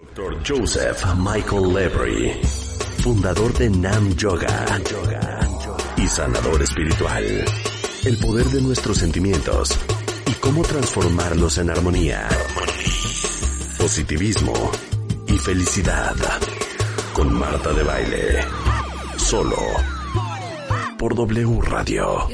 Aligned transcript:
Dr. 0.00 0.38
Joseph 0.46 1.04
Michael 1.16 1.74
Levery, 1.74 2.40
fundador 3.02 3.52
de 3.54 3.68
Nam 3.68 4.14
Yoga 4.14 4.80
y 5.96 6.06
sanador 6.06 6.62
espiritual. 6.62 7.44
El 8.04 8.16
poder 8.18 8.46
de 8.46 8.62
nuestros 8.62 8.98
sentimientos 8.98 9.76
y 10.24 10.34
cómo 10.34 10.62
transformarlos 10.62 11.58
en 11.58 11.70
armonía, 11.70 12.28
positivismo 13.76 14.70
y 15.26 15.32
felicidad. 15.32 16.14
Con 17.12 17.34
Marta 17.34 17.72
de 17.72 17.82
Baile. 17.82 18.44
Solo 19.16 19.56
por 20.96 21.16
W 21.16 21.60
Radio. 21.62 22.28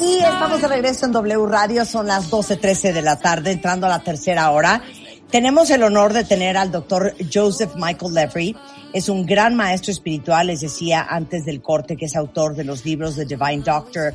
Y 0.00 0.16
estamos 0.16 0.60
de 0.60 0.66
regreso 0.68 1.06
en 1.06 1.12
W 1.12 1.46
Radio, 1.46 1.84
son 1.84 2.08
las 2.08 2.30
12.13 2.30 2.92
de 2.92 3.02
la 3.02 3.16
tarde, 3.16 3.52
entrando 3.52 3.86
a 3.86 3.90
la 3.90 4.00
tercera 4.00 4.50
hora. 4.50 4.82
Tenemos 5.30 5.70
el 5.70 5.82
honor 5.84 6.12
de 6.12 6.24
tener 6.24 6.56
al 6.56 6.72
doctor 6.72 7.14
Joseph 7.32 7.74
Michael 7.76 8.12
Levry. 8.12 8.56
Es 8.92 9.08
un 9.08 9.24
gran 9.24 9.54
maestro 9.54 9.92
espiritual, 9.92 10.48
les 10.48 10.62
decía 10.62 11.06
antes 11.08 11.44
del 11.44 11.62
corte, 11.62 11.96
que 11.96 12.06
es 12.06 12.16
autor 12.16 12.56
de 12.56 12.64
los 12.64 12.84
libros 12.84 13.14
The 13.14 13.24
Divine 13.24 13.62
Doctor, 13.64 14.12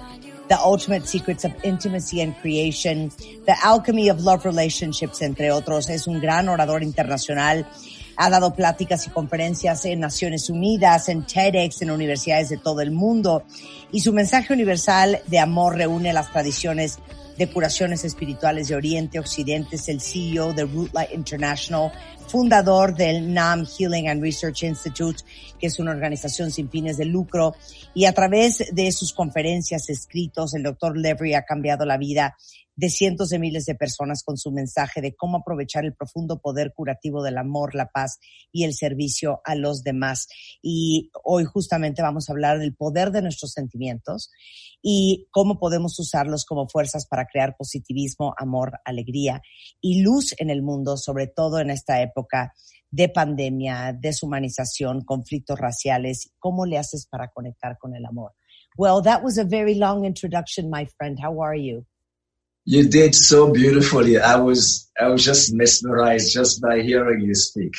The 0.49 0.55
Ultimate 0.65 1.07
Secrets 1.07 1.45
of 1.45 1.53
Intimacy 1.63 2.21
and 2.21 2.35
Creation, 2.41 3.09
The 3.45 3.55
Alchemy 3.63 4.09
of 4.09 4.21
Love 4.21 4.45
Relationships, 4.45 5.21
entre 5.21 5.51
otros. 5.51 5.89
Es 5.89 6.07
un 6.07 6.19
gran 6.19 6.49
orador 6.49 6.83
internacional. 6.83 7.65
Ha 8.21 8.29
dado 8.29 8.53
pláticas 8.53 9.07
y 9.07 9.11
conferencias 9.11 9.85
en 9.85 10.01
Naciones 10.01 10.49
Unidas, 10.49 11.07
en 11.07 11.25
TEDx, 11.25 11.81
en 11.83 11.91
universidades 11.91 12.49
de 12.49 12.57
todo 12.57 12.81
el 12.81 12.91
mundo. 12.91 13.45
Y 13.93 14.01
su 14.01 14.11
mensaje 14.11 14.51
universal 14.51 15.21
de 15.27 15.39
amor 15.39 15.77
reúne 15.77 16.11
las 16.11 16.29
tradiciones 16.29 16.99
de 17.37 17.47
curaciones 17.47 18.03
espirituales 18.03 18.67
de 18.67 18.75
Oriente, 18.75 19.19
Occidente. 19.19 19.77
Es 19.77 19.87
el 19.87 20.01
CEO 20.01 20.51
de 20.51 20.65
Root 20.65 20.93
Light 20.93 21.13
International, 21.13 21.93
fundador 22.27 22.93
del 22.93 23.33
NAM 23.33 23.65
Healing 23.65 24.09
and 24.09 24.21
Research 24.21 24.63
Institute, 24.63 25.23
que 25.57 25.67
es 25.67 25.79
una 25.79 25.91
organización 25.91 26.51
sin 26.51 26.69
fines 26.69 26.97
de 26.97 27.05
lucro. 27.05 27.55
Y 27.93 28.03
a 28.03 28.11
través 28.11 28.65
de 28.73 28.91
sus 28.91 29.13
conferencias, 29.13 29.89
escritos, 29.89 30.53
el 30.53 30.63
doctor 30.63 30.97
Levry 30.97 31.35
ha 31.35 31.45
cambiado 31.45 31.85
la 31.85 31.95
vida 31.97 32.35
de 32.79 32.89
cientos 32.89 33.27
de 33.27 33.39
miles 33.39 33.65
de 33.65 33.75
personas 33.75 34.23
con 34.23 34.37
su 34.37 34.51
mensaje 34.51 35.01
de 35.01 35.13
cómo 35.13 35.39
aprovechar 35.39 35.83
el 35.83 35.93
profundo 35.93 36.39
poder 36.39 36.71
curativo 36.73 37.21
del 37.21 37.37
amor, 37.37 37.75
la 37.75 37.89
paz 37.89 38.19
y 38.53 38.63
el 38.63 38.73
servicio 38.73 39.41
a 39.43 39.55
los 39.55 39.83
demás. 39.83 40.29
Y 40.61 41.11
hoy 41.25 41.43
justamente 41.43 42.01
vamos 42.01 42.29
a 42.29 42.31
hablar 42.31 42.57
del 42.57 42.73
poder 42.73 43.11
de 43.11 43.21
nuestros 43.21 43.51
sentimientos 43.51 44.31
y 44.81 45.27
cómo 45.31 45.59
podemos 45.59 45.99
usarlos 45.99 46.45
como 46.45 46.69
fuerzas 46.69 47.05
para 47.05 47.25
crear 47.25 47.57
positivismo, 47.57 48.33
amor, 48.37 48.79
alegría 48.85 49.41
y 49.81 50.01
luz 50.01 50.33
en 50.37 50.49
el 50.49 50.61
mundo, 50.61 50.95
sobre 50.95 51.27
todo 51.27 51.59
en 51.59 51.71
esta 51.71 52.01
época 52.01 52.53
de 52.91 53.09
pandemia, 53.09 53.91
deshumanización, 53.91 55.01
conflictos 55.01 55.59
raciales. 55.59 56.31
¿Cómo 56.39 56.65
le 56.65 56.77
haces 56.77 57.07
para 57.07 57.27
conectar 57.27 57.77
con 57.77 57.93
el 57.93 58.05
amor? 58.05 58.31
Well, 58.77 59.01
that 59.03 59.21
was 59.21 59.37
a 59.37 59.43
very 59.43 59.75
long 59.75 60.05
introduction, 60.05 60.69
my 60.69 60.85
friend. 60.97 61.19
How 61.21 61.43
are 61.43 61.61
you? 61.61 61.85
You 62.71 62.87
did 62.87 63.15
so 63.15 63.51
beautifully. 63.51 64.19
I 64.19 64.35
was 64.35 64.87
I 65.01 65.07
was 65.07 65.25
just 65.25 65.51
mesmerized 65.51 66.31
just 66.31 66.61
by 66.61 66.81
hearing 66.83 67.21
you 67.21 67.33
speak. 67.33 67.73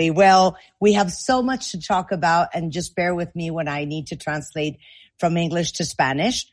well, 0.12 0.58
we 0.82 0.92
have 0.92 1.10
so 1.10 1.40
much 1.40 1.70
to 1.70 1.80
talk 1.80 2.12
about 2.12 2.48
and 2.52 2.70
just 2.70 2.94
bear 2.94 3.14
with 3.14 3.34
me 3.34 3.50
when 3.50 3.68
I 3.68 3.86
need 3.86 4.08
to 4.08 4.16
translate 4.16 4.76
from 5.18 5.38
English 5.38 5.72
to 5.72 5.86
Spanish. 5.86 6.44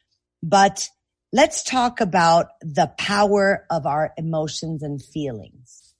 But 0.41 0.87
let's 1.33 1.63
talk 1.63 1.99
about 1.99 2.45
the 2.61 2.93
power 2.97 3.65
of 3.69 3.85
our 3.85 4.13
emotions 4.15 4.83
and 4.83 5.03
feelings. 5.03 5.95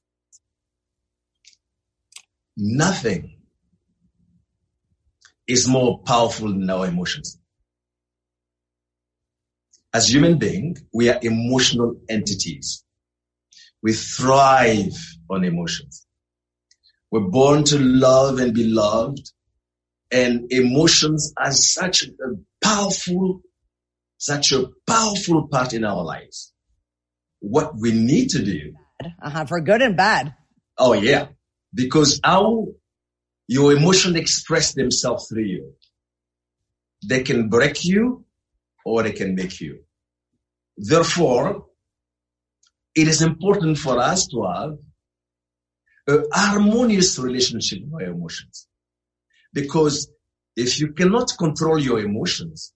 Nothing 2.56 3.36
is 5.46 5.68
more 5.68 6.00
powerful 6.03 6.47
than 6.47 6.69
our 6.69 6.86
emotions 6.86 7.38
as 9.94 10.12
human 10.12 10.38
beings, 10.38 10.84
we 10.94 11.09
are 11.09 11.20
emotional 11.22 11.96
entities. 12.09 12.84
We 13.81 13.94
thrive 13.94 14.94
on 15.30 15.44
emotions. 15.44 16.06
We're 17.12 17.30
born 17.30 17.64
to 17.66 17.80
love 17.80 18.40
and 18.40 18.53
be 18.53 18.66
loved. 18.66 19.31
And 20.12 20.52
emotions 20.52 21.34
are 21.38 21.52
such 21.52 22.03
a 22.03 22.09
powerful, 22.64 23.42
such 24.18 24.52
a 24.52 24.68
powerful 24.86 25.48
part 25.48 25.74
in 25.74 25.84
our 25.84 26.04
lives. 26.04 26.54
What 27.40 27.74
we 27.80 27.92
need 27.92 28.30
to 28.31 28.44
do. 28.44 28.74
Uh-huh, 29.22 29.46
for 29.46 29.62
good 29.62 29.81
and 29.81 29.96
bad. 29.96 30.34
Oh 30.78 30.94
yeah. 30.94 31.28
Because 31.74 32.19
how 32.24 32.68
your 33.48 33.74
emotions 33.74 34.16
express 34.16 34.74
themselves 34.74 35.28
through 35.30 35.44
you. 35.44 35.74
They 37.08 37.24
can 37.24 37.50
break 37.50 37.86
you 37.86 38.25
or 38.88 39.03
they 39.03 39.12
can 39.12 39.36
make 39.36 39.59
you. 39.59 39.80
Therefore, 40.78 41.66
it 42.96 43.08
is 43.08 43.22
important 43.22 43.78
for 43.78 44.00
us 44.00 44.28
to 44.28 44.44
have 44.44 44.78
a 46.08 46.24
harmonious 46.34 47.20
relationship 47.20 47.80
with 47.84 48.02
our 48.02 48.12
emotions. 48.14 48.68
Because 49.53 50.09
if 50.56 50.80
you 50.80 50.94
cannot 50.94 51.38
control 51.38 51.78
your 51.78 52.00
emotions, 52.00 52.74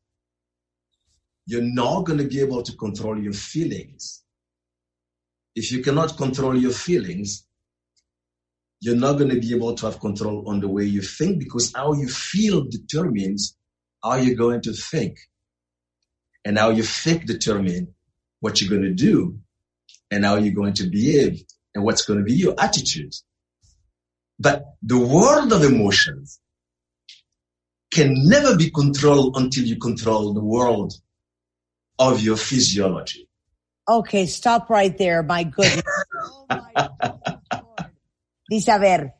you're 1.45 1.71
not 1.81 2.01
going 2.01 2.19
to 2.19 2.27
be 2.27 2.41
able 2.41 2.61
to 2.61 2.75
control 2.75 3.17
your 3.17 3.33
feelings. 3.33 4.21
If 5.55 5.71
you 5.71 5.81
cannot 5.81 6.17
control 6.17 6.57
your 6.57 6.71
feelings, 6.71 7.47
you're 8.81 9.03
not 9.05 9.13
going 9.13 9.29
to 9.29 9.39
be 9.39 9.55
able 9.55 9.75
to 9.75 9.85
have 9.85 10.01
control 10.01 10.49
on 10.49 10.59
the 10.59 10.67
way 10.67 10.83
you 10.83 11.01
think 11.01 11.39
because 11.39 11.71
how 11.73 11.93
you 11.93 12.09
feel 12.09 12.65
determines 12.65 13.55
how 14.03 14.15
you're 14.15 14.35
going 14.35 14.61
to 14.61 14.73
think. 14.73 15.15
And 16.43 16.57
how 16.57 16.69
you 16.69 16.83
think 16.83 17.25
determine 17.25 17.93
what 18.39 18.59
you're 18.59 18.69
going 18.69 18.81
to 18.83 18.93
do 18.93 19.39
and 20.09 20.25
how 20.25 20.35
you're 20.37 20.53
going 20.53 20.73
to 20.73 20.87
behave 20.87 21.43
and 21.73 21.83
what's 21.83 22.03
going 22.03 22.19
to 22.19 22.25
be 22.25 22.33
your 22.33 22.55
attitude. 22.59 23.13
But 24.39 24.65
the 24.81 24.97
world 24.97 25.53
of 25.53 25.63
emotions 25.63 26.39
can 27.91 28.15
never 28.27 28.55
be 28.55 28.71
controlled 28.71 29.37
until 29.37 29.65
you 29.65 29.77
control 29.77 30.33
the 30.33 30.43
world 30.43 30.93
of 31.99 32.21
your 32.21 32.37
physiology. 32.37 33.27
Okay, 33.87 34.25
stop 34.25 34.69
right 34.69 34.97
there, 34.97 35.21
my 35.21 35.43
goodness. 35.43 35.83
oh 36.23 36.45
my 36.49 36.91
Dice, 38.49 38.69
a 38.69 38.77
ver, 38.79 39.15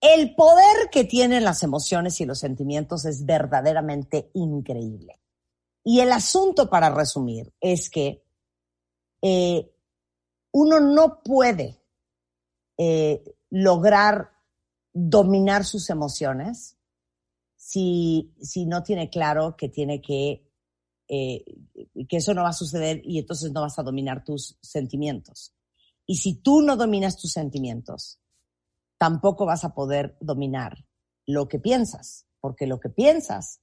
el 0.00 0.34
poder 0.34 0.88
que 0.90 1.04
tienen 1.04 1.44
las 1.44 1.62
emociones 1.62 2.20
y 2.20 2.24
los 2.24 2.38
sentimientos 2.38 3.04
es 3.04 3.26
verdaderamente 3.26 4.30
increíble. 4.34 5.20
Y 5.88 6.00
el 6.00 6.10
asunto, 6.10 6.68
para 6.68 6.90
resumir, 6.90 7.54
es 7.60 7.88
que 7.88 8.24
eh, 9.22 9.72
uno 10.50 10.80
no 10.80 11.22
puede 11.22 11.80
eh, 12.76 13.22
lograr 13.50 14.32
dominar 14.92 15.64
sus 15.64 15.88
emociones 15.88 16.76
si, 17.54 18.34
si 18.40 18.66
no 18.66 18.82
tiene 18.82 19.10
claro 19.10 19.56
que 19.56 19.68
tiene 19.68 20.02
que, 20.02 20.50
eh, 21.06 21.44
que 22.08 22.16
eso 22.16 22.34
no 22.34 22.42
va 22.42 22.48
a 22.48 22.52
suceder 22.52 23.00
y 23.04 23.20
entonces 23.20 23.52
no 23.52 23.60
vas 23.60 23.78
a 23.78 23.84
dominar 23.84 24.24
tus 24.24 24.58
sentimientos. 24.60 25.54
Y 26.04 26.16
si 26.16 26.34
tú 26.34 26.62
no 26.62 26.74
dominas 26.74 27.16
tus 27.16 27.30
sentimientos, 27.30 28.18
tampoco 28.98 29.46
vas 29.46 29.62
a 29.62 29.72
poder 29.72 30.16
dominar 30.20 30.84
lo 31.26 31.46
que 31.46 31.60
piensas, 31.60 32.26
porque 32.40 32.66
lo 32.66 32.80
que 32.80 32.88
piensas 32.88 33.60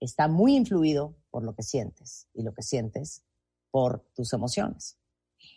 está 0.00 0.26
muy 0.28 0.56
influido 0.56 1.14
por 1.30 1.44
lo 1.44 1.54
que 1.54 1.62
sientes 1.62 2.26
y 2.34 2.42
lo 2.42 2.52
que 2.52 2.62
sientes 2.62 3.22
por 3.70 4.04
tus 4.14 4.32
emociones. 4.32 4.98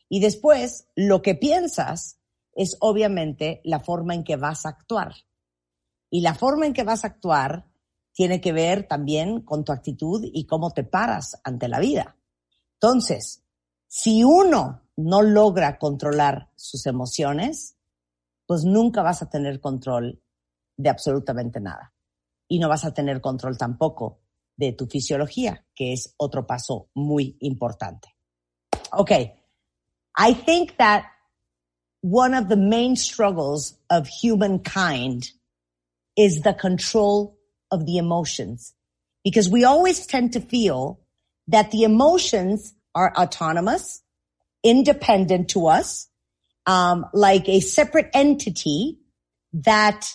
Y 0.07 0.19
después, 0.19 0.87
lo 0.95 1.21
que 1.21 1.35
piensas 1.35 2.19
es 2.53 2.77
obviamente 2.81 3.61
la 3.63 3.79
forma 3.79 4.13
en 4.13 4.23
que 4.23 4.35
vas 4.35 4.65
a 4.65 4.69
actuar. 4.69 5.13
Y 6.09 6.21
la 6.21 6.35
forma 6.35 6.67
en 6.67 6.73
que 6.73 6.83
vas 6.83 7.03
a 7.03 7.07
actuar 7.07 7.65
tiene 8.11 8.39
que 8.39 8.53
ver 8.53 8.87
también 8.87 9.41
con 9.41 9.63
tu 9.63 9.71
actitud 9.71 10.23
y 10.31 10.45
cómo 10.45 10.69
te 10.71 10.83
paras 10.83 11.39
ante 11.43 11.67
la 11.67 11.79
vida. 11.79 12.15
Entonces, 12.75 13.43
Si 13.95 14.23
uno 14.23 14.81
no 14.97 15.21
logra 15.21 15.77
controlar 15.77 16.49
sus 16.55 16.87
emociones, 16.87 17.77
pues 18.47 18.65
nunca 18.65 19.03
vas 19.03 19.21
a 19.21 19.29
tener 19.29 19.59
control 19.59 20.19
de 20.75 20.89
absolutamente 20.89 21.59
nada. 21.59 21.93
Y 22.47 22.57
no 22.57 22.69
vas 22.69 22.85
a 22.85 22.93
tener 22.95 23.21
control 23.21 23.55
tampoco 23.55 24.22
de 24.55 24.73
tu 24.73 24.87
fisiología, 24.87 25.65
que 25.75 25.93
es 25.93 26.13
otro 26.17 26.45
paso 26.45 26.89
muy 26.93 27.37
importante. 27.41 28.09
Okay. 28.91 29.33
I 30.15 30.33
think 30.33 30.77
that 30.77 31.05
one 32.01 32.33
of 32.33 32.49
the 32.49 32.57
main 32.57 32.95
struggles 32.95 33.77
of 33.89 34.07
humankind 34.07 35.31
is 36.15 36.41
the 36.41 36.53
control 36.53 37.37
of 37.71 37.85
the 37.85 37.97
emotions. 37.97 38.73
Because 39.23 39.49
we 39.49 39.63
always 39.63 40.05
tend 40.05 40.33
to 40.33 40.41
feel 40.41 40.99
that 41.47 41.71
the 41.71 41.83
emotions 41.83 42.73
are 42.93 43.13
autonomous, 43.15 44.01
independent 44.63 45.49
to 45.49 45.67
us, 45.67 46.07
um, 46.65 47.05
like 47.13 47.49
a 47.49 47.59
separate 47.59 48.09
entity 48.13 48.99
that 49.53 50.13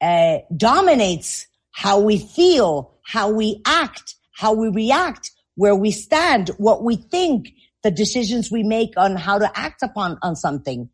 uh, 0.00 0.38
dominates 0.56 1.46
how 1.72 2.00
we 2.00 2.18
feel, 2.18 2.94
how 3.10 3.28
we 3.28 3.60
act, 3.66 4.14
how 4.32 4.52
we 4.52 4.68
react, 4.68 5.32
where 5.56 5.74
we 5.74 5.90
stand, 5.90 6.48
what 6.58 6.84
we 6.84 6.94
think, 6.94 7.52
the 7.82 7.90
decisions 7.90 8.52
we 8.52 8.62
make 8.62 8.92
on 8.96 9.16
how 9.16 9.36
to 9.36 9.50
act 9.58 9.82
upon 9.82 10.16
on 10.22 10.36
something. 10.36 10.88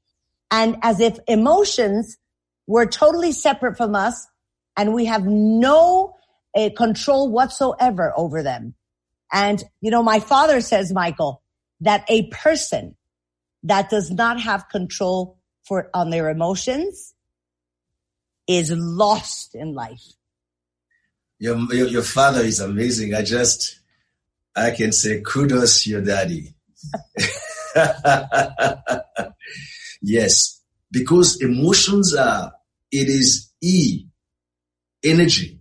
And 0.51 0.77
as 0.83 0.99
if 1.01 1.19
emotions 1.29 2.17
were 2.67 2.87
totally 2.87 3.33
separate 3.33 3.77
from 3.77 3.95
us 3.95 4.27
and 4.79 4.95
we 4.95 5.05
have 5.05 5.27
no 5.27 6.17
uh, 6.57 6.71
control 6.75 7.31
whatsoever 7.31 8.15
over 8.17 8.43
them. 8.43 8.75
And, 9.31 9.63
you 9.83 9.91
know, 9.91 10.03
my 10.03 10.21
father 10.21 10.63
says, 10.63 10.93
Michael, 10.93 11.43
that 11.81 12.07
a 12.09 12.29
person 12.29 12.97
that 13.65 13.91
does 13.91 14.11
not 14.11 14.41
have 14.41 14.71
control 14.71 15.37
for 15.65 15.91
on 15.93 16.09
their 16.09 16.31
emotions 16.31 17.13
is 18.47 18.71
lost 18.71 19.55
in 19.55 19.75
life. 19.75 20.15
Your, 21.39 21.59
your, 21.75 21.89
your 21.89 22.03
father 22.03 22.41
is 22.41 22.61
amazing. 22.61 23.15
I 23.15 23.23
just, 23.23 23.81
I 24.55 24.71
can 24.71 24.93
say 24.93 25.21
kudos 25.21 25.87
your 25.87 26.01
daddy. 26.03 26.55
yes, 30.03 30.63
because 30.91 31.41
emotions 31.43 32.15
are, 32.15 32.53
it 32.91 33.09
is 33.09 33.53
E, 33.61 34.07
energy 35.03 35.61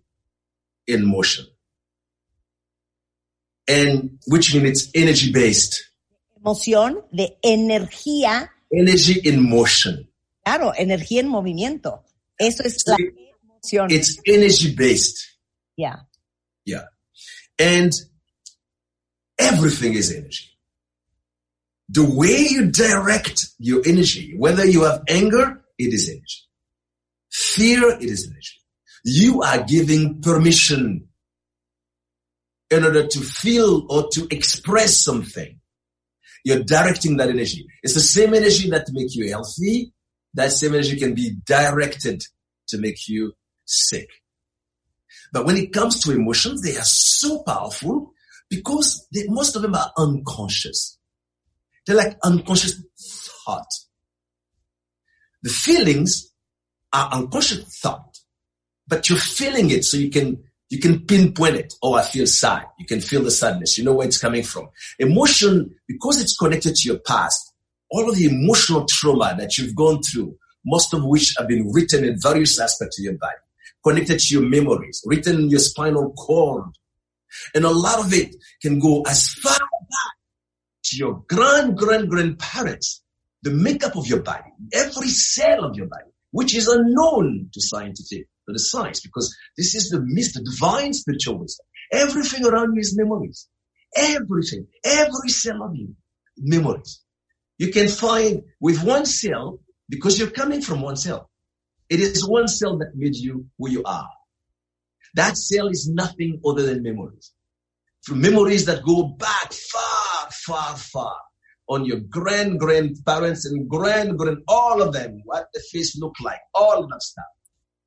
in 0.88 1.06
motion. 1.06 1.46
And 3.68 4.20
which 4.28 4.54
means 4.54 4.70
it's 4.70 4.92
energy 4.94 5.32
based. 5.32 5.90
Emoción 6.38 7.04
de 7.12 7.38
energía. 7.44 8.52
Energy 8.72 9.22
in 9.24 9.42
motion. 9.50 10.08
Claro, 10.44 10.74
energía 10.78 11.22
en 11.22 11.28
movimiento. 11.28 12.06
Eso 12.38 12.64
es 12.64 12.86
la 12.86 12.98
emoción. 13.44 13.90
It's 13.90 14.20
energy 14.26 14.76
based. 14.76 15.35
Yeah. 15.78 15.98
Yeah. 16.66 16.86
And 17.60 17.94
everything 19.38 19.94
is 19.94 20.12
energy. 20.12 20.50
The 21.90 22.04
way 22.04 22.48
you 22.50 22.72
direct 22.72 23.48
your 23.60 23.82
energy, 23.86 24.34
whether 24.38 24.66
you 24.66 24.84
have 24.84 25.04
anger, 25.08 25.64
it 25.78 25.94
is 25.94 26.10
energy. 26.10 26.42
Fear, 27.32 27.98
it 28.00 28.04
is 28.04 28.28
energy. 28.28 28.62
You 29.04 29.44
are 29.44 29.64
giving 29.64 30.22
permission 30.22 31.10
in 32.72 32.84
order 32.84 33.06
to 33.06 33.20
feel 33.20 33.86
or 33.90 34.10
to 34.14 34.28
express 34.32 35.00
something. 35.00 35.60
You're 36.44 36.64
directing 36.64 37.18
that 37.18 37.30
energy. 37.30 37.68
It's 37.84 37.94
the 37.94 38.00
same 38.00 38.34
energy 38.34 38.70
that 38.72 38.88
make 38.92 39.16
you 39.16 39.30
healthy. 39.30 39.94
That 40.34 40.52
same 40.52 40.74
energy 40.74 40.98
can 40.98 41.14
be 41.14 41.36
directed 41.46 42.24
to 42.70 42.78
make 42.78 43.08
you 43.08 43.34
sick. 43.66 44.10
But 45.32 45.46
when 45.46 45.58
it 45.58 45.74
comes 45.74 46.00
to 46.02 46.12
emotions, 46.12 46.62
they 46.62 46.78
are 46.78 46.84
so 46.84 47.44
powerful 47.44 48.14
because 48.50 49.08
they, 49.14 49.26
most 49.28 49.56
of 49.56 49.62
them 49.62 49.76
are 49.76 49.92
unconscious. 49.98 50.98
They're 51.86 51.96
like 51.96 52.18
unconscious 52.24 52.82
thought. 53.46 53.68
The 55.44 55.50
feelings 55.50 56.32
are 56.94 57.10
unconscious 57.12 57.80
thought, 57.80 58.18
but 58.88 59.10
you're 59.10 59.20
feeling 59.20 59.70
it 59.70 59.84
so 59.86 59.98
you 59.98 60.10
can, 60.10 60.44
you 60.70 60.80
can 60.80 61.06
pinpoint 61.06 61.56
it. 61.56 61.74
Oh, 61.84 61.94
I 61.94 62.02
feel 62.02 62.26
sad. 62.26 62.64
You 62.80 62.86
can 62.86 63.02
feel 63.02 63.22
the 63.22 63.30
sadness. 63.30 63.78
You 63.78 63.84
know 63.84 63.94
where 63.94 64.08
it's 64.08 64.18
coming 64.18 64.44
from. 64.44 64.70
Emotion, 64.98 65.76
because 65.88 66.20
it's 66.20 66.36
connected 66.36 66.76
to 66.76 66.88
your 66.88 67.00
past, 67.00 67.54
all 67.92 68.10
of 68.10 68.16
the 68.16 68.26
emotional 68.26 68.86
trauma 68.86 69.36
that 69.38 69.58
you've 69.58 69.76
gone 69.76 70.02
through, 70.02 70.36
most 70.66 70.94
of 70.94 71.06
which 71.06 71.36
have 71.38 71.48
been 71.48 71.72
written 71.72 72.04
in 72.04 72.20
various 72.20 72.60
aspects 72.60 73.00
of 73.00 73.04
your 73.04 73.18
body, 73.18 73.36
connected 73.86 74.20
to 74.20 74.34
your 74.34 74.44
memories, 74.44 75.02
written 75.06 75.42
in 75.42 75.50
your 75.50 75.60
spinal 75.60 76.12
cord. 76.14 76.66
And 77.54 77.66
a 77.66 77.70
lot 77.70 78.00
of 78.00 78.14
it 78.14 78.36
can 78.62 78.80
go 78.80 79.04
as 79.04 79.28
far 79.28 79.60
back 79.60 80.16
to 80.86 80.98
your 80.98 81.24
grand, 81.28 81.78
grand, 81.78 82.10
grandparents, 82.10 83.04
the 83.44 83.52
makeup 83.52 83.96
of 83.96 84.08
your 84.08 84.22
body, 84.22 84.52
every 84.74 85.10
cell 85.10 85.66
of 85.66 85.76
your 85.76 85.88
body, 85.88 86.10
which 86.32 86.56
is 86.56 86.68
unknown 86.68 87.50
to 87.54 87.62
scientific, 87.62 88.28
to 88.48 88.54
the 88.54 88.60
science, 88.60 89.02
because 89.02 89.36
this 89.58 89.76
is 89.76 89.90
the 89.90 90.02
myth, 90.02 90.34
the 90.34 90.44
divine 90.44 90.94
spiritual 90.94 91.40
wisdom. 91.40 91.66
Everything 91.92 92.46
around 92.46 92.74
you 92.74 92.80
is 92.80 92.98
memories. 92.98 93.48
Everything, 93.96 94.68
every 94.84 95.30
cell 95.30 95.64
of 95.64 95.76
you, 95.76 95.96
memories. 96.38 97.02
You 97.58 97.72
can 97.72 97.88
find 97.88 98.44
with 98.60 98.84
one 98.84 99.06
cell, 99.06 99.60
because 99.90 100.18
you're 100.18 100.32
coming 100.32 100.62
from 100.62 100.82
one 100.82 100.96
cell. 100.96 101.30
It 101.90 102.00
is 102.00 102.28
one 102.28 102.48
cell 102.48 102.78
that 102.80 102.96
made 102.96 103.16
you 103.16 103.46
who 103.58 103.70
you 103.70 103.84
are. 103.84 104.10
That 105.16 105.38
cell 105.38 105.68
is 105.68 105.88
nothing 105.88 106.42
other 106.46 106.64
than 106.64 106.84
memories. 106.84 107.32
From 108.04 108.22
memories 108.22 108.66
that 108.66 108.84
go 108.84 109.04
back 109.04 109.54
far, 109.54 110.30
far, 110.32 110.76
far 110.76 111.18
on 111.68 111.86
your 111.86 112.00
grand 112.00 112.60
grandparents 112.60 113.46
and 113.46 113.68
grand 113.70 114.18
grand, 114.18 114.40
all 114.48 114.82
of 114.82 114.94
them, 114.94 115.22
what 115.26 115.48
the 115.54 115.62
face 115.72 115.98
look 115.98 116.14
like, 116.24 116.40
all 116.54 116.84
of 116.84 116.90
that 116.90 117.02
stuff 117.02 117.26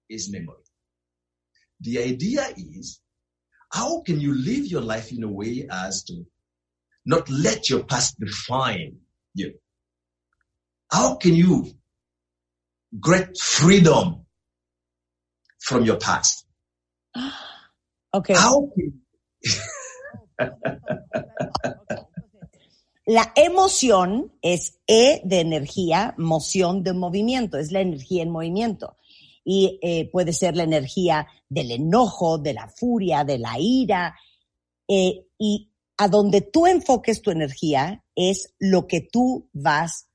is 0.09 0.31
memory. 0.33 0.57
The 1.81 2.01
idea 2.01 2.49
is, 2.57 3.01
how 3.73 4.01
can 4.01 4.21
you 4.21 4.35
live 4.35 4.67
your 4.67 4.81
life 4.81 5.13
in 5.13 5.23
a 5.23 5.31
way 5.31 5.69
as 5.71 6.03
to 6.05 6.25
not 7.07 7.29
let 7.31 7.71
your 7.71 7.85
past 7.85 8.19
define 8.19 8.97
you? 9.35 9.55
How 10.91 11.17
can 11.17 11.35
you 11.35 11.78
get 12.93 13.37
freedom 13.39 14.27
from 15.59 15.85
your 15.85 15.97
past? 15.99 16.47
Okay. 18.11 18.33
How 18.33 18.73
can 18.75 19.05
La 23.05 23.33
emoción 23.37 24.33
es 24.41 24.79
E 24.87 25.21
de 25.25 25.41
energía, 25.41 26.15
moción 26.17 26.83
de 26.83 26.95
movimiento, 26.95 27.59
es 27.59 27.71
la 27.71 27.83
energía 27.83 28.23
en 28.23 28.31
movimiento. 28.31 28.97
Y 29.45 29.79
eh, 29.83 30.09
puede 30.11 30.33
ser 30.33 30.57
la 30.57 30.63
energía 30.63 31.27
del 31.49 31.71
enojo, 31.71 32.39
de 32.39 32.55
la 32.55 32.69
furia, 32.69 33.25
de 33.25 33.39
la 33.39 33.59
ira. 33.59 34.15
eh, 34.89 35.27
y 35.39 35.71
a 35.99 36.09
donde 36.09 36.41
tú 36.41 36.67
enfoques 36.67 37.21
tu 37.21 37.31
energía 37.31 38.05
es 38.15 38.55
lo 38.59 38.87
que 38.87 39.01
tú 39.01 39.49
vas 39.53 40.08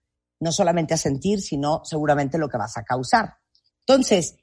no 0.43 0.51
solamente 0.51 0.93
a 0.93 0.97
sentir, 0.97 1.41
sino 1.41 1.81
seguramente 1.85 2.37
lo 2.37 2.49
que 2.49 2.57
vas 2.57 2.77
a 2.77 2.83
causar. 2.83 3.33
Entonces, 3.87 4.35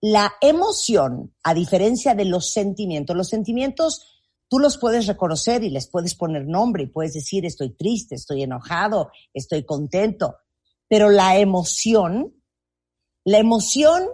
la 0.00 0.32
emoción, 0.40 1.34
a 1.42 1.54
diferencia 1.54 2.14
de 2.14 2.24
los 2.24 2.52
sentimientos, 2.52 3.16
los 3.16 3.28
sentimientos 3.28 4.18
tú 4.48 4.58
los 4.58 4.78
puedes 4.78 5.06
reconocer 5.06 5.62
y 5.64 5.70
les 5.70 5.88
puedes 5.88 6.14
poner 6.14 6.46
nombre 6.46 6.84
y 6.84 6.86
puedes 6.86 7.14
decir 7.14 7.44
estoy 7.44 7.70
triste, 7.74 8.14
estoy 8.14 8.42
enojado, 8.42 9.10
estoy 9.34 9.64
contento, 9.64 10.36
pero 10.88 11.10
la 11.10 11.36
emoción, 11.36 12.34
la 13.24 13.38
emoción 13.38 14.04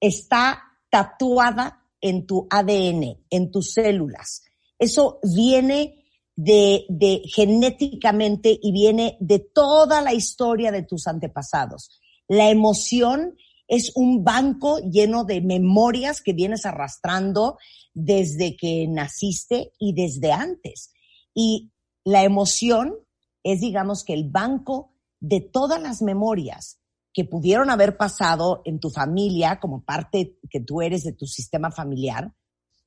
está 0.00 0.62
tatuada 0.90 1.84
en 2.00 2.26
tu 2.26 2.46
ADN, 2.50 3.24
en 3.30 3.50
tus 3.50 3.72
células. 3.72 4.42
Eso 4.78 5.20
viene 5.22 6.03
de, 6.36 6.86
de 6.88 7.22
genéticamente 7.26 8.58
y 8.60 8.72
viene 8.72 9.16
de 9.20 9.38
toda 9.38 10.02
la 10.02 10.12
historia 10.12 10.72
de 10.72 10.82
tus 10.82 11.06
antepasados. 11.06 12.00
La 12.28 12.50
emoción 12.50 13.36
es 13.68 13.92
un 13.94 14.24
banco 14.24 14.78
lleno 14.78 15.24
de 15.24 15.40
memorias 15.40 16.20
que 16.20 16.32
vienes 16.32 16.66
arrastrando 16.66 17.58
desde 17.94 18.56
que 18.56 18.86
naciste 18.88 19.72
y 19.78 19.94
desde 19.94 20.32
antes. 20.32 20.92
Y 21.34 21.72
la 22.04 22.24
emoción 22.24 22.94
es, 23.42 23.60
digamos, 23.60 24.04
que 24.04 24.14
el 24.14 24.30
banco 24.30 24.92
de 25.20 25.40
todas 25.40 25.80
las 25.80 26.02
memorias 26.02 26.80
que 27.12 27.24
pudieron 27.24 27.70
haber 27.70 27.96
pasado 27.96 28.60
en 28.64 28.80
tu 28.80 28.90
familia 28.90 29.60
como 29.60 29.84
parte 29.84 30.38
que 30.50 30.60
tú 30.60 30.82
eres 30.82 31.04
de 31.04 31.12
tu 31.12 31.26
sistema 31.26 31.70
familiar 31.70 32.34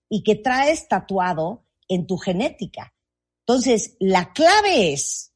y 0.10 0.22
que 0.24 0.36
traes 0.36 0.88
tatuado 0.88 1.66
en 1.88 2.06
tu 2.06 2.18
genética. 2.18 2.94
Entonces, 3.48 3.96
la 4.00 4.34
clave 4.34 4.92
es 4.92 5.34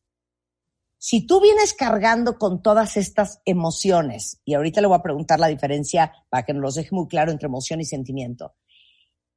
Si 1.03 1.25
tú 1.25 1.41
vienes 1.41 1.73
cargando 1.73 2.37
con 2.37 2.61
todas 2.61 2.95
estas 2.95 3.41
emociones, 3.45 4.39
y 4.45 4.53
ahorita 4.53 4.81
le 4.81 4.87
voy 4.87 4.97
a 4.99 5.01
preguntar 5.01 5.39
la 5.39 5.47
diferencia 5.47 6.13
para 6.29 6.45
que 6.45 6.53
nos 6.53 6.61
los 6.61 6.75
deje 6.75 6.89
muy 6.91 7.07
claro 7.07 7.31
entre 7.31 7.47
emoción 7.47 7.81
y 7.81 7.85
sentimiento. 7.85 8.53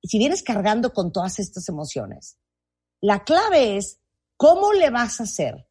Si 0.02 0.18
vienes 0.18 0.42
cargando 0.42 0.92
con 0.92 1.10
todas 1.10 1.38
estas 1.38 1.66
emociones, 1.70 2.36
la 3.00 3.24
clave 3.24 3.78
es 3.78 4.00
cómo 4.36 4.74
le 4.74 4.90
vas 4.90 5.20
a 5.20 5.22
hacer 5.22 5.66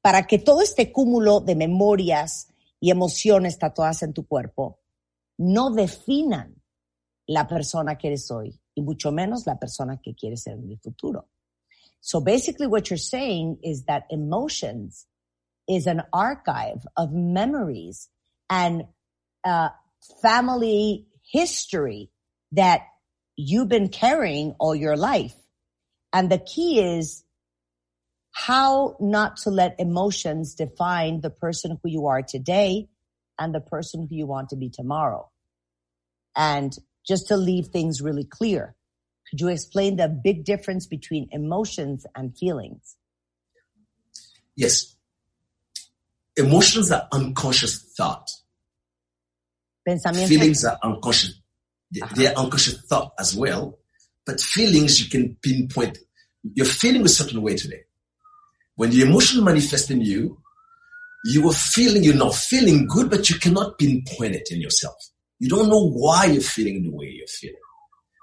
para 0.00 0.26
que 0.26 0.40
todo 0.40 0.60
este 0.60 0.90
cúmulo 0.90 1.38
de 1.38 1.54
memorias 1.54 2.48
y 2.80 2.90
emociones 2.90 3.58
tatuadas 3.58 4.02
en 4.02 4.12
tu 4.12 4.26
cuerpo 4.26 4.80
no 5.36 5.70
definan 5.70 6.60
la 7.26 7.46
persona 7.46 7.96
que 7.96 8.08
eres 8.08 8.28
hoy 8.32 8.60
y 8.74 8.82
mucho 8.82 9.12
menos 9.12 9.46
la 9.46 9.58
persona 9.58 10.00
que 10.02 10.16
quieres 10.16 10.42
ser 10.42 10.54
en 10.54 10.70
el 10.72 10.80
futuro. 10.80 11.28
So 12.00 12.20
basically 12.20 12.66
what 12.66 12.90
you're 12.90 12.96
saying 12.96 13.58
is 13.62 13.84
that 13.84 14.04
emotions 14.10 15.06
is 15.68 15.86
an 15.86 16.02
archive 16.12 16.86
of 16.96 17.12
memories 17.12 18.08
and 18.48 18.84
uh, 19.44 19.68
family 20.22 21.06
history 21.30 22.10
that 22.52 22.82
you've 23.36 23.68
been 23.68 23.88
carrying 23.88 24.54
all 24.58 24.74
your 24.74 24.96
life. 24.96 25.34
And 26.12 26.30
the 26.30 26.38
key 26.38 26.80
is 26.80 27.24
how 28.32 28.96
not 29.00 29.36
to 29.38 29.50
let 29.50 29.78
emotions 29.78 30.54
define 30.54 31.20
the 31.20 31.30
person 31.30 31.78
who 31.82 31.90
you 31.90 32.06
are 32.06 32.22
today 32.22 32.88
and 33.38 33.54
the 33.54 33.60
person 33.60 34.06
who 34.08 34.16
you 34.16 34.26
want 34.26 34.50
to 34.50 34.56
be 34.56 34.70
tomorrow. 34.70 35.28
And 36.36 36.72
just 37.06 37.28
to 37.28 37.36
leave 37.36 37.66
things 37.66 38.00
really 38.00 38.24
clear, 38.24 38.74
could 39.30 39.40
you 39.40 39.48
explain 39.48 39.96
the 39.96 40.08
big 40.08 40.44
difference 40.44 40.86
between 40.86 41.28
emotions 41.32 42.06
and 42.14 42.36
feelings? 42.36 42.96
Yes 44.56 44.96
emotions 46.38 46.90
are 46.90 47.08
unconscious 47.12 47.92
thought. 47.96 48.30
Feelings 50.28 50.64
are 50.64 50.78
unconscious. 50.82 51.40
They 52.14 52.26
are 52.26 52.34
unconscious 52.34 52.80
thought 52.82 53.12
as 53.18 53.34
well. 53.34 53.78
But 54.24 54.40
feelings 54.40 55.00
you 55.02 55.08
can 55.08 55.36
pinpoint. 55.42 55.98
You're 56.54 56.66
feeling 56.66 57.04
a 57.04 57.08
certain 57.08 57.42
way 57.42 57.56
today. 57.56 57.82
When 58.76 58.90
the 58.90 59.02
emotion 59.02 59.42
manifests 59.42 59.90
in 59.90 60.02
you, 60.02 60.38
you 61.24 61.48
are 61.48 61.54
feeling, 61.54 62.04
you're 62.04 62.14
not 62.14 62.34
feeling 62.34 62.86
good, 62.86 63.10
but 63.10 63.28
you 63.28 63.38
cannot 63.38 63.78
pinpoint 63.78 64.36
it 64.36 64.48
in 64.52 64.60
yourself. 64.60 64.94
You 65.40 65.48
don't 65.48 65.68
know 65.68 65.88
why 65.90 66.26
you're 66.26 66.42
feeling 66.42 66.82
the 66.82 66.90
way 66.90 67.06
you're 67.06 67.26
feeling, 67.26 67.56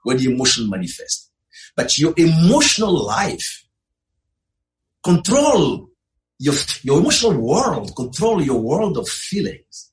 when 0.06 0.18
the 0.18 0.32
emotion 0.32 0.70
manifests. 0.70 1.30
But 1.76 1.98
your 1.98 2.14
emotional 2.16 3.06
life 3.06 3.66
control 5.04 5.90
your, 6.40 6.56
your 6.84 7.00
emotional 7.00 7.40
world 7.40 7.96
control 7.96 8.42
your 8.42 8.60
world 8.60 8.98
of 8.98 9.08
feelings. 9.08 9.92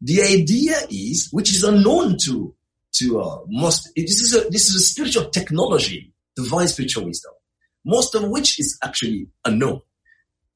The 0.00 0.22
idea 0.22 0.76
is, 0.90 1.28
which 1.30 1.50
is 1.50 1.62
unknown 1.62 2.16
to, 2.24 2.54
to, 2.94 3.20
uh, 3.20 3.38
most, 3.46 3.90
this 3.94 4.20
is 4.20 4.34
a, 4.34 4.50
this 4.50 4.68
is 4.68 4.74
a 4.74 4.80
spiritual 4.80 5.30
technology, 5.30 6.12
divine 6.34 6.68
spiritual 6.68 7.04
wisdom, 7.04 7.32
most 7.84 8.14
of 8.14 8.28
which 8.28 8.58
is 8.58 8.78
actually 8.82 9.28
unknown. 9.44 9.80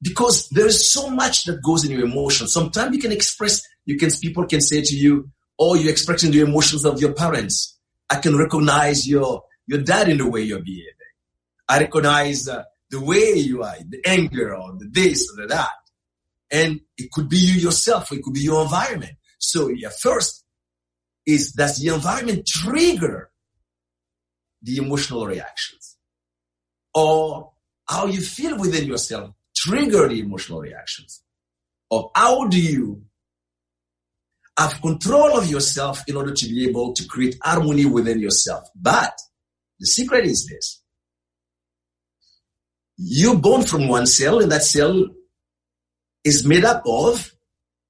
Because 0.01 0.49
there 0.49 0.67
is 0.67 0.91
so 0.91 1.09
much 1.09 1.45
that 1.45 1.63
goes 1.63 1.85
in 1.85 1.91
your 1.91 2.05
emotions. 2.05 2.53
Sometimes 2.53 2.95
you 2.95 3.01
can 3.01 3.11
express, 3.11 3.61
you 3.85 3.97
can, 3.97 4.11
people 4.21 4.45
can 4.45 4.61
say 4.61 4.81
to 4.81 4.95
you, 4.95 5.29
oh, 5.57 5.73
you're 5.73 5.89
expressing 5.89 6.31
the 6.31 6.41
emotions 6.41 6.85
of 6.85 6.99
your 7.01 7.13
parents. 7.13 7.76
I 8.09 8.17
can 8.17 8.37
recognize 8.37 9.07
your, 9.07 9.43
your 9.65 9.81
dad 9.81 10.09
in 10.09 10.17
the 10.17 10.29
way 10.29 10.41
you're 10.41 10.63
behaving. 10.63 10.93
I 11.67 11.79
recognize 11.79 12.47
uh, 12.47 12.63
the 12.89 13.01
way 13.01 13.33
you 13.33 13.63
are, 13.63 13.75
the 13.87 14.01
anger 14.05 14.55
or 14.55 14.73
the 14.77 14.89
this 14.89 15.29
or 15.29 15.41
the 15.41 15.47
that. 15.47 15.69
And 16.49 16.81
it 16.97 17.11
could 17.11 17.27
be 17.27 17.37
you 17.37 17.59
yourself, 17.59 18.11
it 18.11 18.23
could 18.23 18.33
be 18.33 18.41
your 18.41 18.63
environment. 18.63 19.17
So 19.37 19.67
yeah, 19.67 19.89
first 19.89 20.45
is 21.25 21.51
does 21.51 21.79
the 21.79 21.93
environment 21.93 22.47
trigger 22.47 23.29
the 24.61 24.77
emotional 24.77 25.27
reactions? 25.27 25.97
Or 26.93 27.51
how 27.87 28.07
you 28.07 28.21
feel 28.21 28.57
within 28.57 28.87
yourself 28.87 29.31
trigger 29.55 30.07
the 30.07 30.19
emotional 30.19 30.61
reactions? 30.61 31.21
Or 31.89 32.11
how 32.15 32.47
do 32.47 32.59
you 32.59 33.03
have 34.57 34.81
control 34.81 35.37
of 35.37 35.47
yourself 35.49 36.03
in 36.07 36.15
order 36.15 36.33
to 36.33 36.45
be 36.47 36.67
able 36.67 36.93
to 36.93 37.05
create 37.07 37.37
harmony 37.43 37.85
within 37.85 38.19
yourself? 38.19 38.67
But 38.75 39.17
the 39.79 39.85
secret 39.85 40.25
is 40.25 40.47
this 40.51 40.81
you're 42.97 43.37
born 43.37 43.63
from 43.63 43.87
one 43.87 44.07
cell 44.07 44.39
and 44.39 44.51
that 44.51 44.63
cell 44.63 45.07
is 46.23 46.45
made 46.45 46.65
up 46.65 46.81
of 46.85 47.31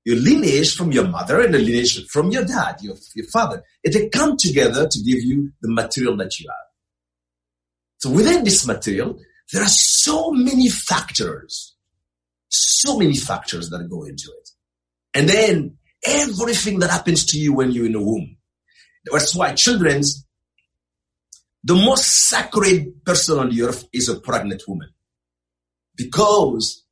your 0.03 0.17
lineage 0.17 0.75
from 0.75 0.91
your 0.91 1.07
mother 1.07 1.41
and 1.41 1.53
the 1.53 1.59
lineage 1.59 2.05
from 2.07 2.29
your 2.29 2.43
dad, 2.43 2.77
your, 2.81 2.95
your 3.15 3.25
father. 3.27 3.63
And 3.83 3.93
they 3.93 4.09
come 4.09 4.37
together 4.37 4.87
to 4.87 4.99
give 4.99 5.23
you 5.23 5.51
the 5.61 5.71
material 5.71 6.17
that 6.17 6.39
you 6.39 6.47
have. 6.49 6.67
So 7.99 8.11
within 8.11 8.43
this 8.43 8.67
material, 8.67 9.17
there 9.51 9.63
are 9.63 9.69
so 9.69 10.31
many 10.31 10.69
factors, 10.69 11.75
so 12.49 12.97
many 12.97 13.15
factors 13.15 13.69
that 13.69 13.89
go 13.89 14.03
into 14.03 14.31
it. 14.39 14.49
And 15.13 15.27
then 15.27 15.77
everything 16.05 16.79
that 16.79 16.89
happens 16.89 17.25
to 17.27 17.39
you 17.39 17.53
when 17.53 17.71
you're 17.71 17.85
in 17.85 17.93
the 17.93 18.01
womb. 18.01 18.37
That's 19.05 19.35
why 19.35 19.53
children's, 19.53 20.25
the 21.63 21.75
most 21.75 22.05
sacred 22.27 23.03
person 23.05 23.39
on 23.39 23.49
the 23.49 23.63
earth 23.63 23.87
is 23.93 24.09
a 24.09 24.19
pregnant 24.19 24.63
woman 24.67 24.89
because 25.95 26.83